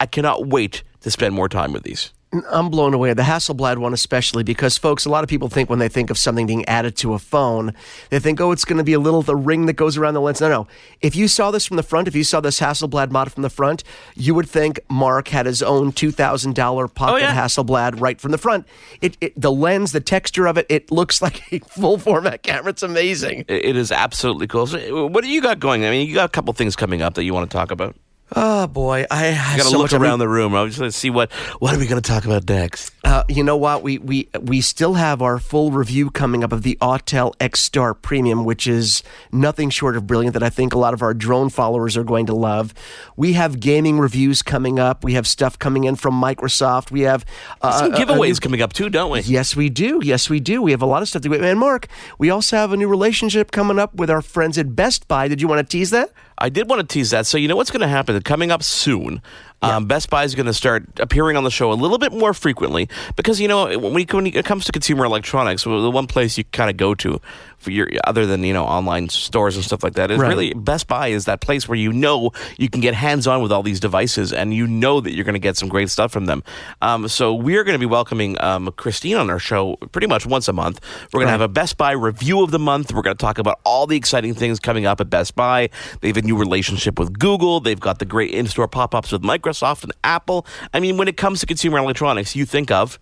[0.00, 2.12] i cannot wait to spend more time with these.
[2.50, 3.14] I'm blown away.
[3.14, 6.18] The Hasselblad one, especially because, folks, a lot of people think when they think of
[6.18, 7.72] something being added to a phone,
[8.10, 10.20] they think, oh, it's going to be a little the ring that goes around the
[10.20, 10.40] lens.
[10.42, 10.66] No, no.
[11.00, 13.48] If you saw this from the front, if you saw this Hasselblad mod from the
[13.50, 13.82] front,
[14.14, 17.34] you would think Mark had his own two thousand dollar pocket Oh, yeah.
[17.34, 18.66] Hasselblad right from the front.
[19.00, 22.70] It, it, the lens, the texture of it, it looks like a full format camera.
[22.70, 23.46] It's amazing.
[23.48, 24.66] It- it is absolutely cool.
[24.66, 25.84] So, what do you got going?
[25.84, 27.96] I mean, you got a couple things coming up that you want to talk about.
[28.36, 30.54] Oh boy, I got to so look around the room.
[30.54, 32.92] I was just going to see what what are we going to talk about next.
[33.02, 33.82] Uh, you know what?
[33.82, 37.94] We we we still have our full review coming up of the Autel X Star
[37.94, 39.02] Premium, which is
[39.32, 40.34] nothing short of brilliant.
[40.34, 42.74] That I think a lot of our drone followers are going to love.
[43.16, 45.04] We have gaming reviews coming up.
[45.04, 46.90] We have stuff coming in from Microsoft.
[46.90, 47.24] We have
[47.62, 49.20] uh, Some giveaways new- coming up too, don't we?
[49.20, 50.00] Yes, we do.
[50.02, 50.60] Yes, we do.
[50.60, 51.34] We have a lot of stuff to do.
[51.34, 55.08] And Mark, we also have a new relationship coming up with our friends at Best
[55.08, 55.28] Buy.
[55.28, 56.12] Did you want to tease that?
[56.40, 57.26] I did want to tease that.
[57.26, 59.20] So you know what's going to happen coming up soon.
[59.60, 62.32] Um, Best Buy is going to start appearing on the show a little bit more
[62.32, 66.38] frequently because you know when, we, when it comes to consumer electronics, the one place
[66.38, 67.20] you kind of go to
[67.58, 70.28] for your other than you know online stores and stuff like that is Right.
[70.28, 73.50] really Best Buy is that place where you know you can get hands on with
[73.50, 76.26] all these devices and you know that you're going to get some great stuff from
[76.26, 76.44] them.
[76.80, 80.46] Um, so we're going to be welcoming um, Christine on our show pretty much once
[80.46, 80.78] a month.
[81.12, 82.92] We're going to have a Best Buy review of the month.
[82.92, 85.68] We're going to talk about all the exciting things coming up at Best Buy.
[86.00, 87.58] They have a new relationship with Google.
[87.58, 89.47] They've got the great in-store pop-ups with Microsoft
[89.84, 90.46] and Apple.
[90.72, 92.98] I mean, when it comes to consumer electronics, you think of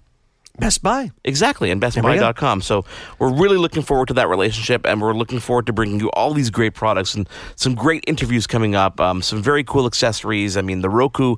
[0.59, 1.11] Best Buy.
[1.25, 2.63] Exactly, and bestbuy.com.
[2.63, 2.85] So
[3.19, 6.33] we're really looking forward to that relationship, and we're looking forward to bringing you all
[6.33, 10.57] these great products and some great interviews coming up, um, some very cool accessories.
[10.57, 11.37] I mean, the Roku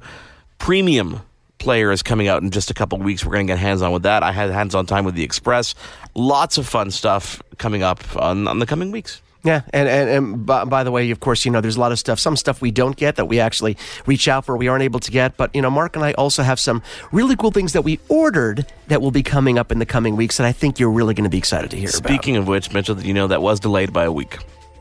[0.59, 1.20] Premium
[1.59, 3.24] player is coming out in just a couple weeks.
[3.24, 4.22] We're going to get hands on with that.
[4.22, 5.74] I had hands on time with the Express.
[6.14, 9.20] Lots of fun stuff coming up on, on the coming weeks.
[9.45, 11.93] Yeah, and and, and by, by the way, of course, you know, there's a lot
[11.93, 12.18] of stuff.
[12.18, 15.11] Some stuff we don't get that we actually reach out for, we aren't able to
[15.11, 15.36] get.
[15.36, 16.82] But you know, Mark and I also have some
[17.12, 20.41] really cool things that we ordered that will be coming up in the coming weeks,
[20.41, 22.09] and I think you're really going to be excited to hear about.
[22.09, 24.39] Speaking of which, Mitchell, you know that was delayed by a week.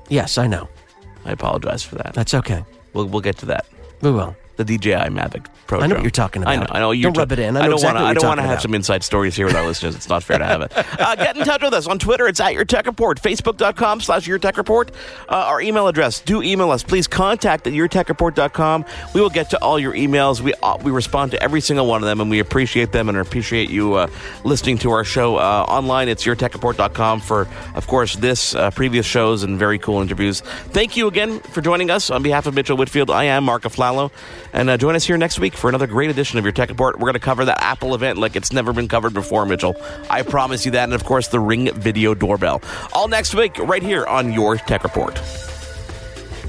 [0.09, 0.67] Yes, I know.
[1.23, 2.13] I apologize for that.
[2.13, 2.63] That's okay.
[2.93, 3.65] We'll, we'll get to that.
[4.01, 4.35] We will.
[4.57, 5.79] The DJI Mavic Pro.
[5.79, 6.63] I know what you're talking I know.
[6.63, 6.75] about.
[6.75, 6.91] I know.
[6.91, 7.55] You're Don't rub it in.
[7.57, 9.55] I know don't exactly wanna, I don't want to have some inside stories here with
[9.55, 9.95] our listeners.
[9.95, 10.71] It's not fair to have it.
[10.99, 12.27] Uh, get in touch with us on Twitter.
[12.27, 13.21] It's at Your Tech Report.
[13.21, 14.91] Facebook.com slash Your Tech Report.
[15.29, 16.19] Uh, our email address.
[16.21, 16.83] Do email us.
[16.83, 18.83] Please contact at YourTechReport.com.
[19.13, 20.41] We will get to all your emails.
[20.41, 23.17] We uh, we respond to every single one of them, and we appreciate them and
[23.17, 24.07] appreciate you uh,
[24.43, 26.09] listening to our show uh, online.
[26.09, 30.41] It's YourTechReport.com for, of course, this uh, previous shows and very cool interviews.
[30.71, 33.11] Thank you again for joining us on behalf of Mitchell Whitfield.
[33.11, 34.11] I am Mark Aflalo,
[34.57, 36.95] and uh, join us here next week for another great edition of Your Tech Report.
[36.95, 39.75] We're going to cover that Apple event like it's never been covered before, Mitchell.
[40.09, 42.61] I promise you that, and of course, the Ring Video Doorbell.
[42.91, 45.21] All next week, right here on Your Tech Report.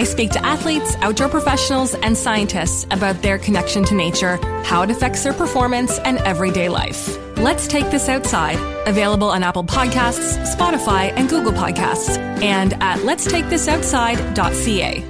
[0.00, 4.90] I speak to athletes, outdoor professionals, and scientists about their connection to nature, how it
[4.90, 7.18] affects their performance, and everyday life.
[7.36, 8.56] Let's Take This Outside,
[8.88, 15.04] available on Apple Podcasts, Spotify, and Google Podcasts, and at letstakethisoutside.ca.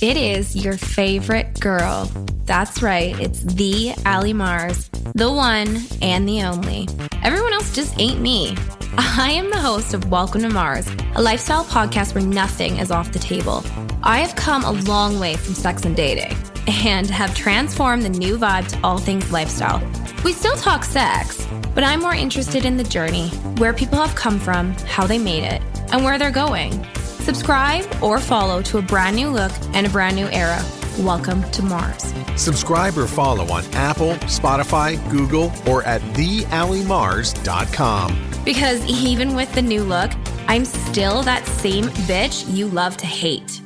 [0.00, 2.08] It is your favorite girl.
[2.44, 6.86] That's right, it's the Ali Mars, the one and the only.
[7.24, 8.54] Everyone else just ain't me.
[8.96, 10.86] I am the host of Welcome to Mars,
[11.16, 13.64] a lifestyle podcast where nothing is off the table.
[14.02, 16.36] I have come a long way from sex and dating
[16.66, 19.82] and have transformed the new vibe to all things lifestyle.
[20.24, 24.38] We still talk sex, but I'm more interested in the journey, where people have come
[24.38, 25.60] from, how they made it,
[25.92, 26.86] and where they're going.
[26.94, 30.62] Subscribe or follow to a brand new look and a brand new era.
[31.00, 32.14] Welcome to Mars.
[32.36, 38.33] Subscribe or follow on Apple, Spotify, Google, or at theallymars.com.
[38.44, 40.10] Because even with the new look,
[40.46, 43.62] I'm still that same bitch you love to hate.